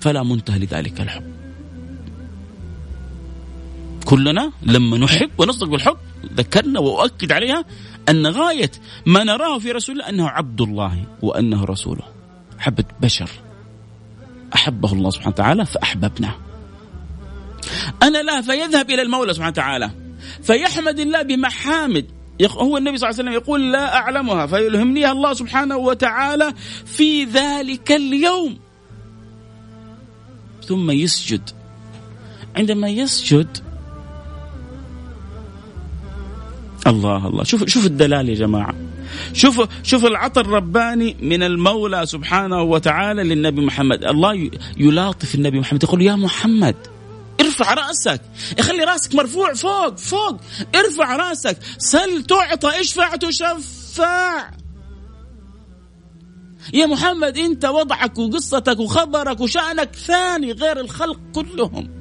[0.00, 1.24] فلا منتهى لذلك الحب.
[4.04, 5.96] كلنا لما نحب ونصدق بالحب
[6.34, 7.64] ذكرنا وأؤكد عليها
[8.08, 8.70] أن غاية
[9.06, 12.04] ما نراه في رسول الله أنه عبد الله وأنه رسوله.
[12.58, 13.30] حبة بشر.
[14.54, 16.34] أحبه الله سبحانه وتعالى فأحببناه.
[18.02, 19.90] أنا لا فيذهب إلى المولى سبحانه وتعالى.
[20.42, 22.06] فيحمد الله بمحامد.
[22.46, 26.54] هو النبي صلى الله عليه وسلم يقول لا أعلمها فيلهمنيها الله سبحانه وتعالى
[26.86, 28.58] في ذلك اليوم.
[30.64, 31.50] ثم يسجد.
[32.56, 33.58] عندما يسجد
[36.86, 38.74] الله الله شوف شوف الدلال يا جماعة.
[39.32, 44.04] شوف شوف العطر الرباني من المولى سبحانه وتعالى للنبي محمد.
[44.04, 46.76] الله يلاطف النبي محمد يقول يا محمد
[47.40, 48.20] ارفع رأسك.
[48.60, 50.36] خلي رأسك مرفوع فوق فوق.
[50.74, 51.58] ارفع رأسك.
[51.78, 54.50] سل تعطى اشفع تشفع.
[56.74, 61.98] يا محمد انت وضعك وقصتك وخبرك وشأنك ثاني غير الخلق كلهم.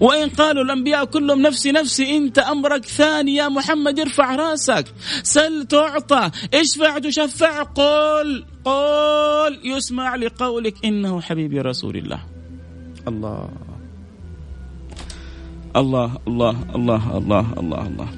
[0.00, 3.34] وإن قالوا الأنبياء كلهم نفسي نفسي أنت أمرك ثاني.
[3.34, 4.86] يا محمد ارفع رأسك.
[5.22, 7.62] سل تعطى اشفع تشفع.
[7.62, 12.20] قل قل يسمع لقولك إنه حبيبي رسول الله.
[13.08, 13.73] الله.
[15.76, 18.08] الله الله الله الله الله الله.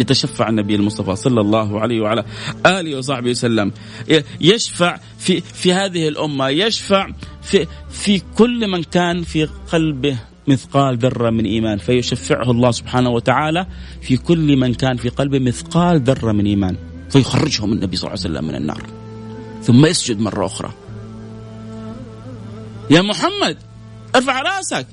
[0.00, 2.24] يتشفع النبي المصطفى صلى الله عليه وعلى
[2.66, 3.72] آله وصحبه وسلم.
[4.40, 7.10] يشفع في في هذه الأمة يشفع
[7.42, 10.18] في في كل من كان في قلبه
[10.48, 13.66] مثقال ذرة من إيمان فيشفعه الله سبحانه وتعالى
[14.00, 16.76] في كل من كان في قلبه مثقال ذرة من إيمان
[17.10, 18.82] فيخرجهم النبي صلى الله عليه وسلم من النار.
[19.62, 20.72] ثم يسجد مرة أخرى.
[22.90, 23.56] يا محمد
[24.16, 24.86] ارفع رأسك.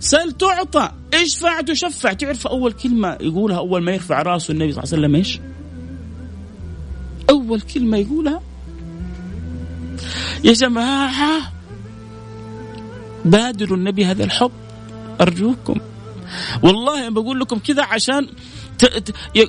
[0.00, 0.90] سل تعطى.
[1.14, 5.14] اشفع تشفع تعرف أول كلمة يقولها أول ما يرفع رأسه النبي صلى الله عليه وسلم
[5.14, 5.40] إيش؟
[7.30, 8.42] أول كلمة يقولها.
[10.44, 11.52] يا جماعة
[13.24, 14.52] بادروا النبي هذا الحب.
[15.20, 15.80] أرجوكم.
[16.62, 18.26] والله بقول لكم كذا عشان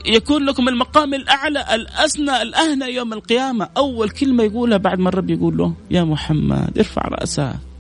[0.06, 3.70] يكون لكم المقام الأعلى الأسنى الأهنى يوم القيامة.
[3.78, 7.71] أول كلمة يقولها بعد ما الرب يقول له يا محمد ارفع رأسك.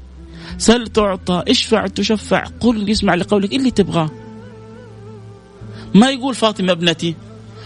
[0.58, 2.43] سل تعطى اشفع تشفع.
[2.60, 4.10] قل يسمع لقولك اللي تبغاه.
[5.95, 7.16] ما يقول فاطمة ابنتي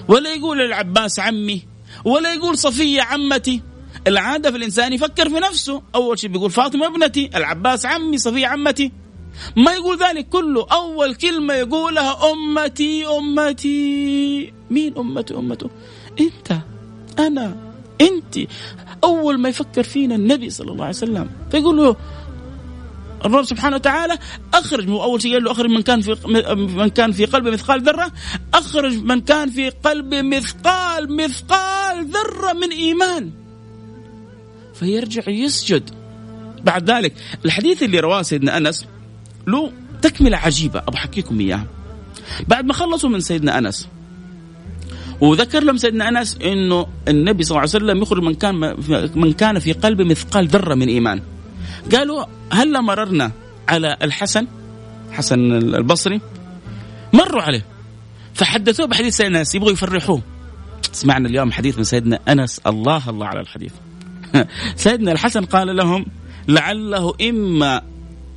[0.07, 1.61] ولا يقول العباس عمي
[2.05, 3.61] ولا يقول صفية عمتي.
[4.07, 5.81] العادة في الإنسان يفكر في نفسه.
[5.95, 8.91] أول شيء بيقول فاطمة ابنتي العباس عمي صفية عمتي.
[9.55, 10.67] ما يقول ذلك كله.
[10.71, 14.53] أول كلمة يقولها أمتي أمتي.
[14.69, 15.69] مين أمتي أمته
[16.19, 16.59] أنت
[17.19, 17.57] أنا
[18.01, 18.49] أنت
[19.03, 21.95] أول ما يفكر فينا النبي صلى الله عليه وسلم فيقول له
[23.25, 24.17] الرب سبحانه وتعالى
[24.53, 26.15] أخرج مو أول شيء قال له أخرج من كان في
[26.55, 28.11] من كان في قلبه مثقال ذرة
[28.53, 33.31] أخرج من كان في قلبه مثقال مثقال ذرة من إيمان.
[34.73, 35.89] فيرجع يسجد.
[36.63, 37.13] بعد ذلك
[37.45, 38.85] الحديث اللي رواه سيدنا أنس
[39.47, 39.71] له
[40.01, 41.67] تكملة عجيبة أبغى أحكيكم إياها.
[42.47, 43.87] بعد ما خلصوا من سيدنا أنس
[45.21, 48.55] وذكر لهم سيدنا أنس إنه النبي صلى الله عليه وسلم يخرج من كان
[49.15, 51.21] من كان في قلبه مثقال ذرة من إيمان.
[51.91, 53.31] قالوا هل مررنا
[53.69, 54.47] على الحسن
[55.11, 56.21] حسن البصري
[57.13, 57.65] مروا عليه.
[58.33, 60.21] فحدثوه بحديث سيدنا أنس يبغوا يفرحوه.
[60.91, 63.71] سمعنا اليوم حديث من سيدنا أنس الله الله على الحديث.
[64.75, 66.05] سيدنا الحسن قال لهم
[66.47, 67.81] لعله إما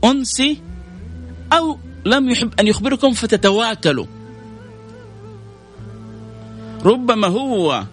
[0.05, 0.61] أنسي
[1.53, 4.07] أو لم يحب أن يخبركم فتتواكلوا
[6.85, 7.85] ربما هو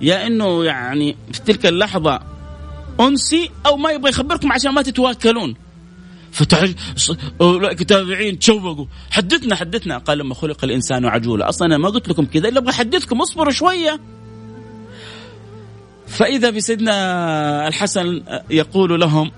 [0.00, 2.20] يا إنه يعني في تلك اللحظة
[3.00, 5.54] أنسي أو ما يبغى يخبركم عشان ما تتواكلون
[6.32, 6.64] فتح
[7.40, 8.86] أولئك تابعين تشوقوا.
[9.10, 9.98] حدثنا حدثنا.
[9.98, 11.48] قال لما خلق الإنسان عجولا.
[11.48, 14.00] أصلا أنا ما قلت لكم كذا إلا أبغى أحدثكم اصبروا شوية.
[16.06, 19.30] فإذا بسيدنا الحسن يقول لهم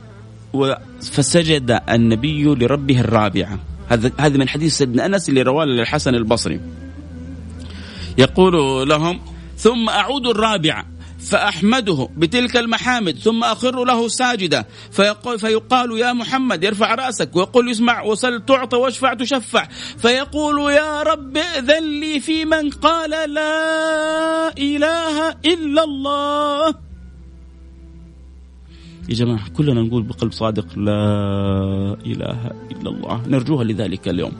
[1.03, 3.59] فسجد النبي لربه الرابعة.
[3.89, 6.61] هذا هذا من حديث سيدنا أنس اللي رواه للحسن البصري.
[8.19, 9.21] يقول لهم
[9.57, 10.87] ثم أعود الرابعة.
[11.19, 14.65] فأحمده بتلك المحامد ثم أخر له ساجدا.
[14.91, 19.69] فيقول فيقال يا محمد يرفع رأسك ويقول اسمع وسل تعطى واشفع تشفع.
[19.99, 26.75] فيقول يا رب ائذن لي في من قال لا إله إلا الله.
[29.09, 33.23] يا جماعة كلنا نقول بقلب صادق لا إله إلا الله.
[33.27, 34.33] نرجوها لذلك اليوم.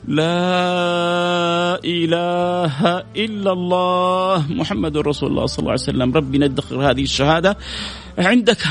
[0.08, 4.46] لا إله إلا الله.
[4.48, 6.08] محمد رسول الله صلى الله عليه وسلم.
[6.16, 7.56] ربي ندخر هذه الشهادة
[8.18, 8.64] عندك.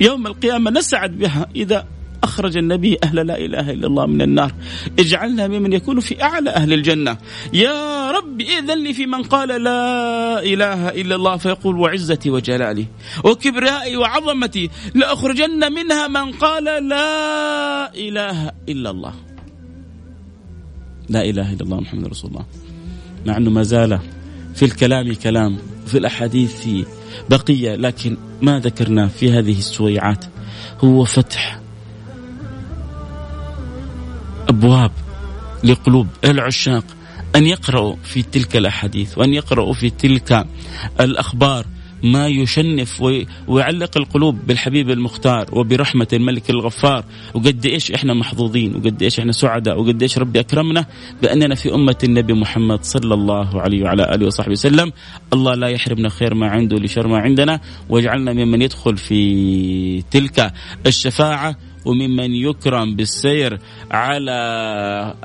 [0.00, 1.46] يوم القيامة نسعد بها.
[1.56, 4.52] إذا أخرج النبي أهل لا إله إلا الله من النار.
[4.98, 7.18] اجعلنا ممن يكون في أعلى أهل الجنة.
[7.52, 12.86] يا رب إذن لي في من قال لا إله إلا الله فيقول وعزتي وجلالي
[13.24, 14.70] وكبرائي وعظمتي.
[14.94, 19.14] لأخرجن منها من قال لا إله إلا الله.
[21.08, 22.44] لا إله إلا الله محمد رسول الله.
[23.26, 23.98] مع أنه ما زال
[24.54, 26.68] في الكلام كلام في الأحاديث
[27.30, 30.24] بقية لكن ما ذكرنا في هذه السويعات.
[30.84, 31.60] هو فتح
[34.48, 34.90] أبواب
[35.64, 36.84] لقلوب العشاق
[37.36, 40.46] أن يقرأوا في تلك الأحاديث وأن يقرأوا في تلك
[41.00, 41.66] الأخبار
[42.02, 43.02] ما يشنف
[43.48, 47.04] ويعلق القلوب بالحبيب المختار وبرحمة الملك الغفار.
[47.34, 50.86] وقد إيش إحنا محظوظين؟ وقد إيش إحنا سعداء؟ وقد إيش ربي أكرمنا
[51.22, 54.92] بأننا في أمة النبي محمد صلى الله عليه وعلى آله وصحبه وسلم.
[55.32, 57.60] الله لا يحرمنا خير ما عنده لشر ما عندنا.
[57.88, 60.52] واجعلنا ممن يدخل في تلك
[60.86, 61.56] الشفاعة.
[61.88, 63.58] وممن يكرم بالسير
[63.90, 64.38] على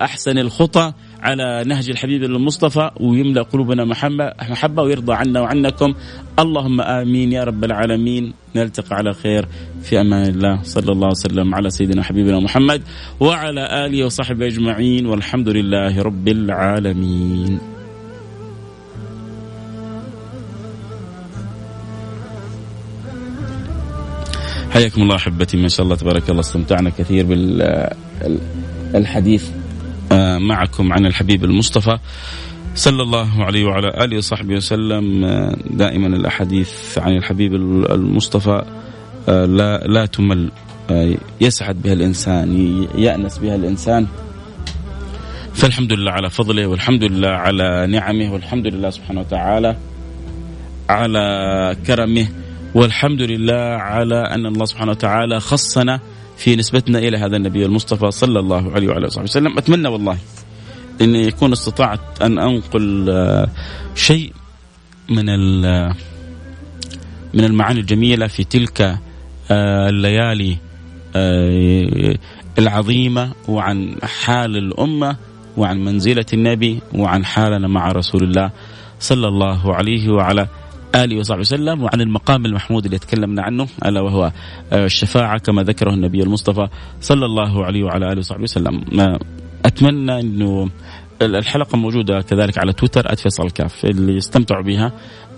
[0.01, 5.93] أحسن الخطى على نهج الحبيب المصطفى ويملأ قلوبنا محبه محبة ويرضى عنا وعنكم.
[6.39, 8.33] اللهم آمين يا رب العالمين.
[8.55, 9.47] نلتقي على خير
[9.83, 10.63] في أمان الله.
[10.63, 12.81] صلى الله وسلم على سيدنا حبيبنا محمد
[13.19, 15.05] وعلى آله وصحبه أجمعين.
[15.05, 17.72] والحمد لله رب العالمين.
[24.73, 27.25] حياكم الله أحبتي ما شاء الله تبارك الله استمتعنا كثير
[28.93, 29.49] بالحديث
[30.11, 31.97] آه، معكم عن الحبيب المصطفى
[32.75, 37.53] صلى الله عليه وعلى آله وصحبه وسلم آه، دائما الأحاديث عن الحبيب
[37.91, 38.63] المصطفى
[39.29, 40.51] آه، لا لا تمل
[41.41, 44.07] يسعد بها الإنسان يأنس بها الإنسان.
[45.53, 49.75] فالحمد لله على فضله والحمد لله على نعمه والحمد لله سبحانه وتعالى
[50.89, 52.27] على كرمه.
[52.75, 55.99] والحمد لله على أن الله سبحانه وتعالى خصنا
[56.37, 59.57] في نسبتنا إلى هذا النبي المصطفى صلى الله عليه وعلى اله وسلم.
[59.57, 60.17] أتمنى والله
[61.01, 63.47] إني يكون استطعت أن أنقل آه،
[63.95, 64.33] شيء
[65.09, 65.25] من
[67.33, 68.81] من المعاني الجميلة في تلك
[69.51, 70.57] آه، الليالي
[71.15, 72.15] آه،
[72.59, 75.17] العظيمة وعن حال الأمة
[75.57, 78.51] وعن منزلة النبي وعن حالنا مع رسول الله
[78.99, 80.62] صلى الله عليه وعلى آله
[80.95, 84.31] وصحبه وسلم وعن المقام المحمود اللي تكلمنا عنه ألا وهو
[84.73, 86.67] آه، الشفاعة كما ذكره النبي المصطفى
[87.01, 88.83] صلى الله عليه وعلى آله وصحبه وسلم
[89.65, 90.69] أتمنى أنه
[91.21, 94.91] الحلقة موجودة كذلك على تويتر @فيصل كاف اللي يستمتعوا بها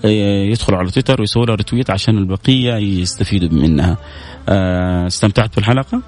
[0.06, 3.98] آه، يدخلوا على تويتر ويسووا لها retweet عشان البقية يستفيدوا منها.
[4.50, 6.02] آه، استمتعت بالحلقة؟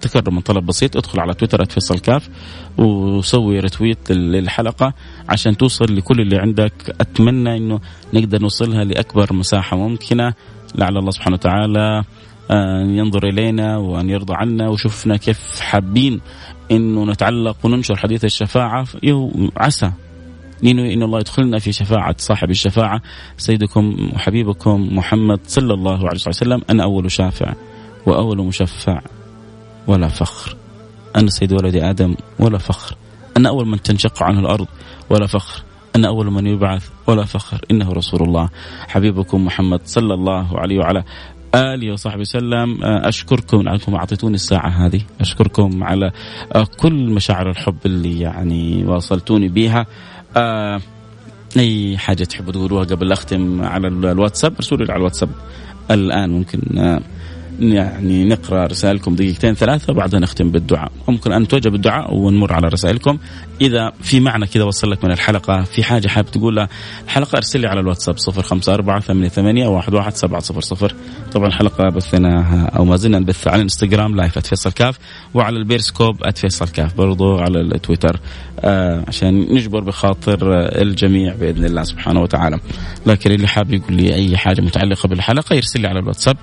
[0.00, 2.28] تكرر من طلب بسيط ادخل على تويتر @فيصل كاف
[2.78, 4.94] وسوي retweet للحلقة
[5.28, 6.96] عشان توصل لكل اللي عندك.
[7.00, 7.80] أتمنى إنه
[8.14, 10.34] نقدر نوصلها لأكبر مساحة ممكنة.
[10.74, 12.04] لعل الله سبحانه وتعالى
[12.50, 16.20] أن ينظر إلينا وأن يرضى عنا وشوفنا كيف حابين
[16.70, 18.86] أنه نتعلق وننشر حديث الشفاعة.
[19.56, 19.90] عسى.
[20.62, 23.02] لأنه إن الله يدخلنا في شفاعة صاحب الشفاعة.
[23.36, 26.62] سيدكم وحبيبكم محمد صلى الله عليه وسلم.
[26.70, 27.54] أنا أول شافع
[28.06, 29.00] وأول مشفع
[29.86, 30.56] ولا فخر.
[31.16, 32.96] أنا سيد ولد آدم ولا فخر.
[33.36, 34.66] أنا أول من تنشق عنه الأرض
[35.10, 35.62] ولا فخر.
[35.96, 37.60] أنا أول من يبعث ولا فخر.
[37.70, 38.48] إنه رسول الله.
[38.88, 41.04] حبيبكم محمد صلى الله عليه وعلى
[41.54, 42.78] آله وصحبه وسلم.
[42.82, 45.00] أشكركم أنكم أعطيتوني الساعة هذه.
[45.20, 46.12] أشكركم على
[46.76, 49.86] كل مشاعر الحب اللي يعني واصلتوني بها
[50.36, 50.80] آه
[51.56, 55.28] أي حاجة تحبوا تقولوها قبل أختم على الواتساب؟ ارسلوا لي على الواتساب.
[55.90, 57.00] الآن ممكن آه
[57.60, 60.92] يعني نقرأ رسائلكم دقيقتين ثلاثة وبعدها نختم بالدعاء.
[61.08, 63.18] ممكن أن توجه بالدعاء ونمر على رسائلكم.
[63.60, 66.68] إذا في معنى كذا وصل لك من الحلقة في حاجة حابب تقولها
[67.04, 70.90] الحلقة أرسل لي على الواتساب 054 88 11700
[71.32, 74.98] طبعا الحلقة بثناها أو ما زلنا نبث على الإنستغرام لايف @فيصل كاف
[75.34, 78.20] وعلى البيرسكوب @فيصل كاف برضو على التويتر.
[78.60, 80.38] آه عشان نجبر بخاطر
[80.82, 82.58] الجميع بإذن الله سبحانه وتعالى.
[83.06, 86.36] لكن اللي حاب يقول لي أي حاجة متعلقة بالحلقة يرسل لي على الواتساب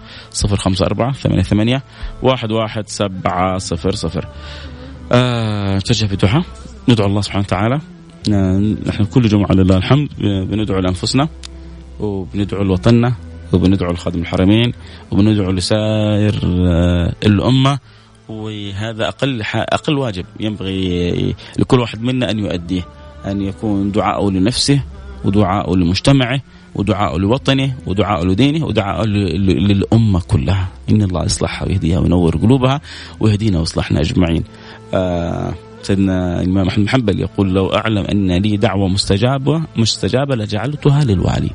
[0.45, 1.83] 054 ثمانية ثمانية
[2.21, 4.27] واحد واحد سبعة صفر صفر.
[5.11, 6.43] آه في الدعاء
[6.89, 7.79] ندعو الله سبحانه وتعالى.
[8.87, 11.27] نحن كل جمعة لله الحمد بندعو لأنفسنا
[11.99, 13.13] وبندعو لوطننا
[13.53, 14.73] وبندعو لخادم الحرمين
[15.11, 17.79] وبندعو لسائر آه الأمة.
[18.29, 22.85] وهذا أقل أقل واجب ينبغي لكل واحد منا أن يؤديه
[23.25, 24.81] أن يكون دعاءه لنفسه
[25.25, 26.41] ودعاءه لمجتمعه
[26.75, 30.67] ودعاء لوطنه ودعاء لدينه ودعاء للأمة كلها.
[30.89, 32.81] إن الله يصلحها ويهديها وينور قلوبها
[33.19, 34.43] ويهدينا ويصلحنا أجمعين.
[34.93, 41.49] آه سيدنا الإمام أحمد حنبل يقول لو أعلم أن لي دعوة مستجابة مستجابة لجعلتها للوالي.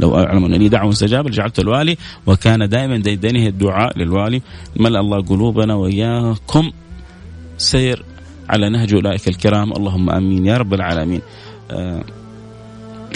[0.00, 1.96] لو أعلم أن لي دعوة مستجابة لجعلتها للوالي
[2.26, 4.42] وكان دائما ديدنه الدعاء للوالي.
[4.76, 6.70] ملأ الله قلوبنا وإياكم.
[7.58, 8.04] سير
[8.48, 9.72] على نهج أولئك الكرام.
[9.72, 11.20] اللهم آمين يا رب العالمين.
[11.70, 12.04] آه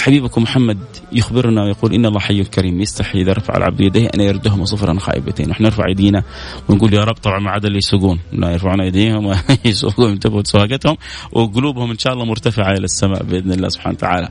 [0.04, 0.78] حبيبكم محمد
[1.12, 5.48] يخبرنا ويقول إن الله حي كريم يستحي إذا رفع العبد يديه أن يردهما صفرا خائبتين.
[5.48, 6.22] نحن نرفع ايدينا
[6.68, 8.20] ونقول يا رب طبعا ما عدا اللي يسوقون.
[8.32, 9.26] لا يرفعون ايديهم
[9.64, 10.96] ويسوقون ينتبهوا سواقتهم
[11.32, 14.28] وقلوبهم إن شاء الله مرتفعة إلى السماء بإذن الله سبحانه وتعالى.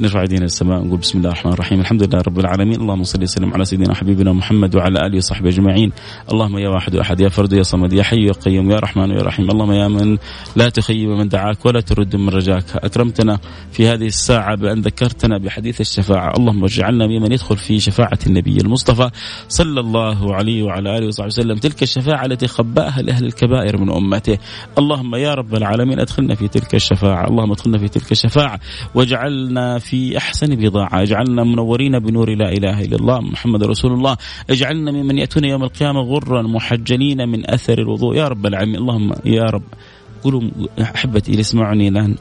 [0.00, 1.80] نرفع ايدينا للسماء ونقول بسم الله الرحمن الرحيم.
[1.80, 2.80] الحمد لله رب العالمين.
[2.80, 5.92] اللهم صل وسلم على سيدنا حبيبنا محمد وعلى آله وصحبه أجمعين.
[6.32, 9.22] اللهم يا واحد وأحد يا فرد يا صمد يا حي يا قيوم يا رحمن يا
[9.22, 9.50] رحيم.
[9.50, 10.18] اللهم يا من
[10.56, 12.64] لا تخيب من دعاك ولا ترد من رجاك.
[12.76, 13.38] أكرمتنا
[13.72, 16.32] في هذه الساعة بأن ذكرتنا بحديث الشفاعة.
[16.38, 19.10] اللهم اجعلنا ممن يدخل في شفاعة النبي المصطفى
[19.48, 21.56] صلى الله عليه وعلى آله وصحبه وسلم.
[21.56, 24.38] تلك الشفاعة التي خبأها لأهل الكبائر من أمته.
[24.78, 27.28] اللهم يا رب العالمين أدخلنا في تلك الشفاعة.
[27.28, 28.60] اللهم ادخلنا في تلك الشفاعة.
[28.94, 34.16] واجعلنا في أحسن بضاعة اجعلنا منورين بنور لا إله إلا الله محمد رسول الله.
[34.50, 38.16] اجعلنا ممن يأتون يوم القيامة غرا محجلين من أثر الوضوء.
[38.16, 38.76] يا رب العالمين.
[38.76, 39.62] اللهم يا رب.
[40.24, 40.42] قولوا
[40.80, 42.14] أحبتي اللي يسمعوني الآن.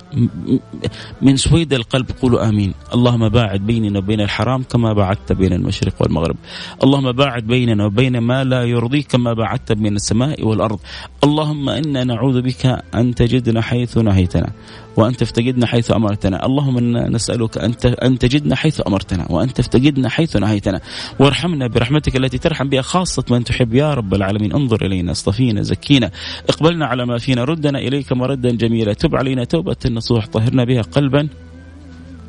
[1.22, 2.74] من سويد القلب قولوا آمين.
[2.94, 6.36] اللهم باعد بيننا وبين الحرام كما باعدت بين المشرق والمغرب.
[6.84, 10.80] اللهم باعد بيننا وبين ما لا يرضيك كما باعدت بين السماء والأرض.
[11.24, 14.52] اللهم إنا نعوذ بك أن تجدنا حيث نهيتنا.
[14.98, 16.46] وأن تفتقدنا حيث أمرتنا.
[16.46, 17.74] اللهم إنا نسألك أن
[18.04, 20.82] أن تجدنا حيث أمرتنا وأن تفتقدنا حيث نهيتنا.
[21.20, 23.74] وارحمنا برحمتك التي ترحم بها خاصة من تحب.
[23.74, 26.12] يا رب العالمين انظر إلينا اصطفينا زكينا
[26.50, 28.94] اقبلنا على ما فينا ردنا إليك مردا جميلا.
[28.94, 31.30] تب علينا توبة نصوح طهرنا بها قلبا.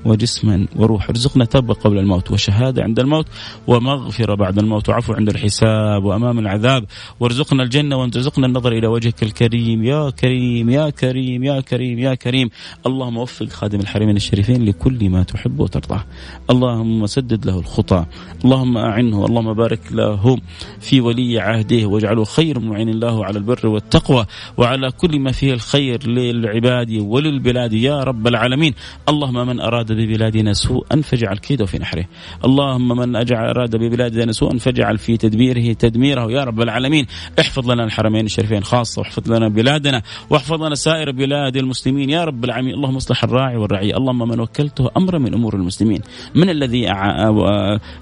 [0.07, 1.09] وجسما وروح.
[1.09, 3.27] ارزقنا توبة قبل الموت وشهادة عند الموت
[3.67, 4.89] ومغفرة بعد الموت.
[4.89, 6.85] وعفو عند الحساب وأمام العذاب.
[7.21, 9.85] وارزقنا الجنة وارزقنا النظر إلى وجهك الكريم.
[9.85, 12.51] يا كريم يا كريم يا كريم يا كريم.
[12.87, 16.05] اللهم وفق خادم الحرمين الشريفين لكل ما تحب وترضاه
[16.51, 18.05] اللهم سدد له الخطى.
[18.45, 19.27] اللهم أعنه.
[19.27, 20.39] اللهم بارك له
[20.81, 21.87] في ولي عهده.
[21.87, 24.27] واجعله خير معين له على البر والتقوى.
[24.57, 27.73] وعلى كل ما فيه الخير للعباد وللبلاد.
[27.73, 28.75] يا رب العالمين.
[29.09, 32.05] اللهم من أراد ببلادنا سوءا فاجعل كيده في نحره.
[32.45, 36.33] اللهم من أجعل أراد ببلادنا سوءا فاجعل في تدبيره تدميره.
[36.33, 37.07] يا رب العالمين
[37.41, 42.11] احفظ لنا الحرمين الشريفين خاصة واحفظ لنا بلادنا واحفظ لنا سائر بلاد المسلمين.
[42.11, 43.97] يا رب العالمين اللهم اصلح الراعي والرعية.
[43.97, 46.01] اللهم من وكلته أمر من أمور المسلمين.
[46.35, 46.81] من الذي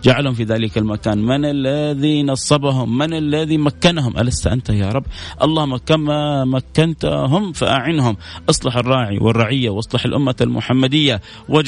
[0.05, 5.05] جعلهم في ذلك المكان؟ من الذي نصبهم؟ من الذي مكنهم؟ ألست أنت يا رب؟
[5.43, 8.17] اللهم كما مكنتهم فأعنهم.
[8.51, 11.21] اصلح الراعي والرعية واصلح الأمة المحمدية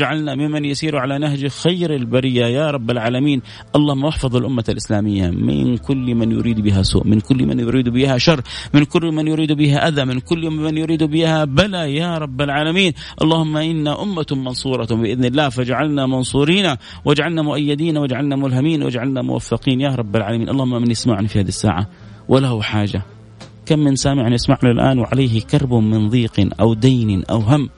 [0.07, 2.47] واجعلنا ممن يسير على نهج خير البرية.
[2.47, 3.43] يا رب العالمين
[3.77, 5.31] اللهم احفظ الأمة الإسلامية.
[5.31, 8.41] من كل من يريد بها سوء من كل من يريد بها شر
[8.75, 12.93] من كل من يريد بها أذى من كل من يريد بها بلاء يا رب العالمين
[13.23, 15.49] اللهم إنا أمة منصورة بإذن الله.
[15.49, 19.81] فاجعلنا منصورين واجعلنا مؤيدين واجعلنا ملهمين واجعلنا موفقين.
[19.81, 21.87] يا رب العالمين اللهم من يسمعني في هذه الساعة
[22.29, 23.03] وله حاجة.
[23.67, 27.69] كم من سامع يسمعنا الآن وعليه كرب من ضيق أو دين أو هم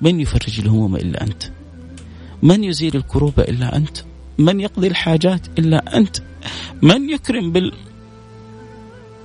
[0.00, 1.55] من يفرج الهموم إلا أنت؟
[2.46, 3.98] من يزيل الكروب إلا أنت؟
[4.38, 6.16] من يقضي الحاجات إلا أنت؟
[6.82, 7.72] من يكرم بال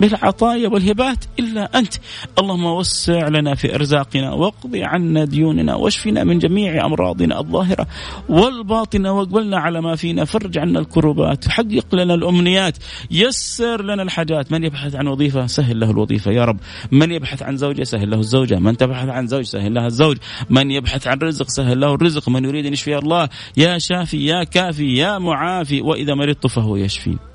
[0.01, 1.93] بالعطايا والهبات إلا أنت.
[2.39, 7.87] اللهم وسع لنا في أرزاقنا واقضي عنا ديوننا واشفنا من جميع أمراضنا الظاهرة
[8.29, 10.25] والباطنة واقبلنا على ما فينا.
[10.25, 12.77] فرج عنا الكروبات حقق لنا الأمنيات
[13.11, 14.51] يسر لنا الحاجات.
[14.51, 16.59] من يبحث عن وظيفة سهل له الوظيفة يا رب.
[16.91, 18.59] من يبحث عن زوجة سهل له الزوجة.
[18.59, 20.17] من تبحث عن زوج سهل لها الزوج.
[20.49, 22.29] من يبحث عن رزق سهل له الرزق.
[22.29, 25.81] من يريد أن يشفي الله يا شافي يا كافي يا معافي.
[25.81, 27.30] وإذا مرضت فهو يشفي.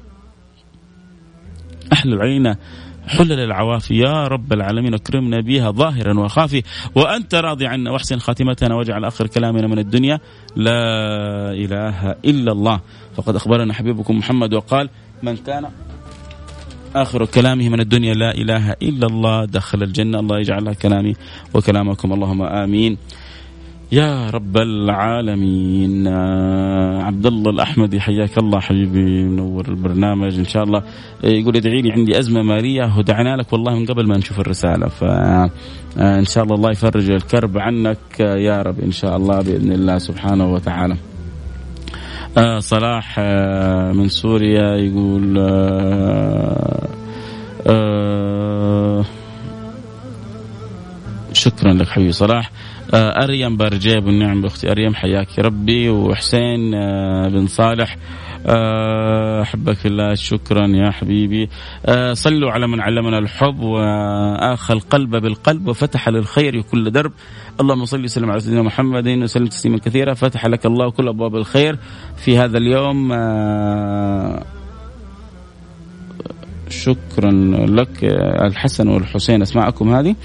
[1.92, 2.56] احلل علينا
[3.08, 6.62] حلل العوافي يا رب العالمين أكرمنا بها ظاهرا وخافي
[6.94, 10.20] وأنت راضي عنا واحسن خاتمتنا واجعل آخر كلامنا من الدنيا.
[10.56, 12.80] لا إله إلا الله.
[13.16, 14.88] فقد أخبرنا حبيبكم محمد وقال
[15.22, 15.68] من كان
[16.96, 20.20] آخر كلامه من الدنيا لا إله إلا الله دخل الجنة.
[20.20, 21.14] الله يجعلها كلامي
[21.54, 22.12] وكلامكم.
[22.12, 22.98] اللهم آمين.
[23.92, 26.06] يا رب العالمين.
[26.06, 30.82] آه، عبد الله الاحمدي حياك الله حبيبي منور البرنامج إن شاء الله.
[31.24, 34.88] يقول ادعي لي عندي أزمة ماليه ودعنا لك والله من قبل ما نشوف الرسالة.
[34.88, 39.98] ف آه، شاء الله الله يفرج الكرب عنك يا رب إن شاء الله بإذن الله
[39.98, 40.96] سبحانه وتعالى.
[42.38, 46.88] آه صلاح آه من سوريا يقول آه
[47.66, 49.04] آه
[51.32, 52.50] شكرا لك حبيبي صلاح.
[52.50, 55.90] آه، أريم بارجيب النعم بأختي أريم حياك ربي.
[55.90, 57.96] وحسين آه، بن صالح
[58.46, 61.48] آه، أحبك الله شكرا يا حبيبي.
[62.12, 67.12] صلوا على من علمنا الحب وآخى القلب بالقلب وفتح للخير كل درب.
[67.60, 70.14] اللهم صل وسلم على سيدنا محمد وسلم تسليما كثيرا.
[70.14, 71.78] فتح لك الله كل أبواب الخير
[72.16, 73.12] في هذا اليوم.
[76.68, 77.30] شكرا
[77.66, 78.04] لك
[78.44, 80.16] الحسن والحسين اسماءكم هذه.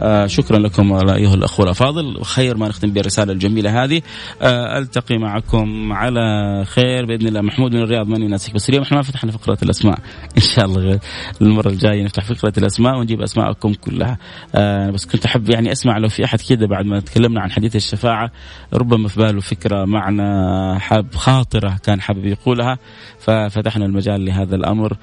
[0.00, 2.24] آه شكرا لكم أيها الأخوة الأفاضل.
[2.24, 4.02] خير ما نختم بالرساله الجميلة هذه.
[4.42, 6.20] آه ألتقي معكم على
[6.64, 7.40] خير بإذن الله.
[7.40, 9.98] محمود من الرياض ماني ناسك بس اليوم إحنا ما فتحنا فقرة الأسماء.
[10.38, 11.00] إن شاء الله
[11.42, 14.18] المرة الجاية نفتح فقرة الأسماء ونجيب أسماءكم كلها.
[14.54, 17.76] آه بس كنت أحب يعني أسمع لو في أحد كذا بعد ما تكلمنا عن حديث
[17.76, 18.30] الشفاعة
[18.74, 22.78] ربما في باله فكرة معنى حاب خاطرة كان حابب يقولها.
[23.18, 24.96] ففتحنا المجال لهذا الأمر.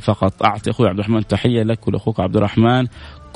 [0.00, 2.86] فقط أعطي أخوي عبد الرحمن تحية لك ولأخوك عبد الرحمن.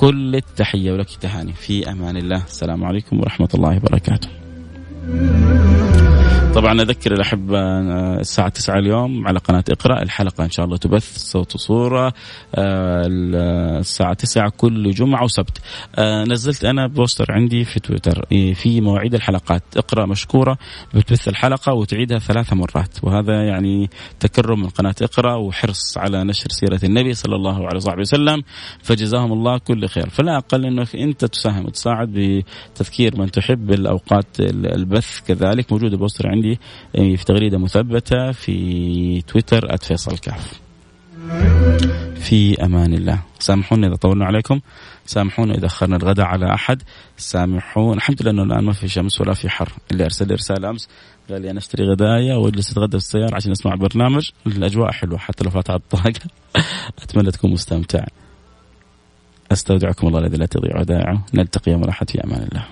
[0.01, 2.43] كل التحية ولك تهاني في أمان الله.
[2.43, 4.29] السلام عليكم ورحمة الله وبركاته.
[6.55, 7.59] طبعا أذكر الاحبه
[8.19, 12.13] الساعة 9 اليوم على قناة اقرأ الحلقة إن شاء الله تبث صوت وصورة
[12.55, 13.03] آه،
[13.79, 15.61] الساعة 9 كل جمعة وسبت.
[15.95, 18.25] آه، نزلت أنا poster عندي في تويتر.
[18.53, 19.63] في مواعيد الحلقات.
[19.77, 20.57] اقرأ مشكورة
[20.93, 23.03] بتبث الحلقة وتعيدها ثلاث مرات.
[23.03, 23.89] وهذا يعني
[24.19, 28.43] تكرم من قناة اقرأ وحرص على نشر سيرة النبي صلى الله عليه وصحبه وسلم.
[28.83, 30.09] فجزاهم الله كل خير.
[30.09, 32.09] فلا أقل انك أنت تساهم وتساعد
[32.75, 35.71] بتذكير من تحب الأوقات البث كذلك.
[35.71, 36.40] موجودة poster عندي.
[36.41, 36.59] عندي
[36.95, 40.61] إيه، في تغريدة مثبتة في تويتر @فيصل كاف.
[42.15, 43.21] في أمان الله.
[43.39, 44.59] سامحونا إذا طولنا عليكم.
[45.05, 46.81] سامحونا إذا أخرنا الغداء على أحد.
[47.17, 49.69] سامحونا الحمد لله إنه الآن ما في شمس ولا في حر.
[49.91, 50.89] اللي أرسل لي رسالة أمس.
[51.29, 55.43] قال لي أنا أشتري غدايا وأجلس أتغدى في السيارة عشان أسمع البرنامج الأجواء حلوة حتى
[55.43, 56.13] لو فات على الطاقة.
[57.03, 58.05] أتمنى تكون مستمتع.
[59.51, 61.25] أستودعكم الله الذي لا تضيع ودائعه.
[61.33, 62.65] نلتقي يوم الأحد في أمان الله.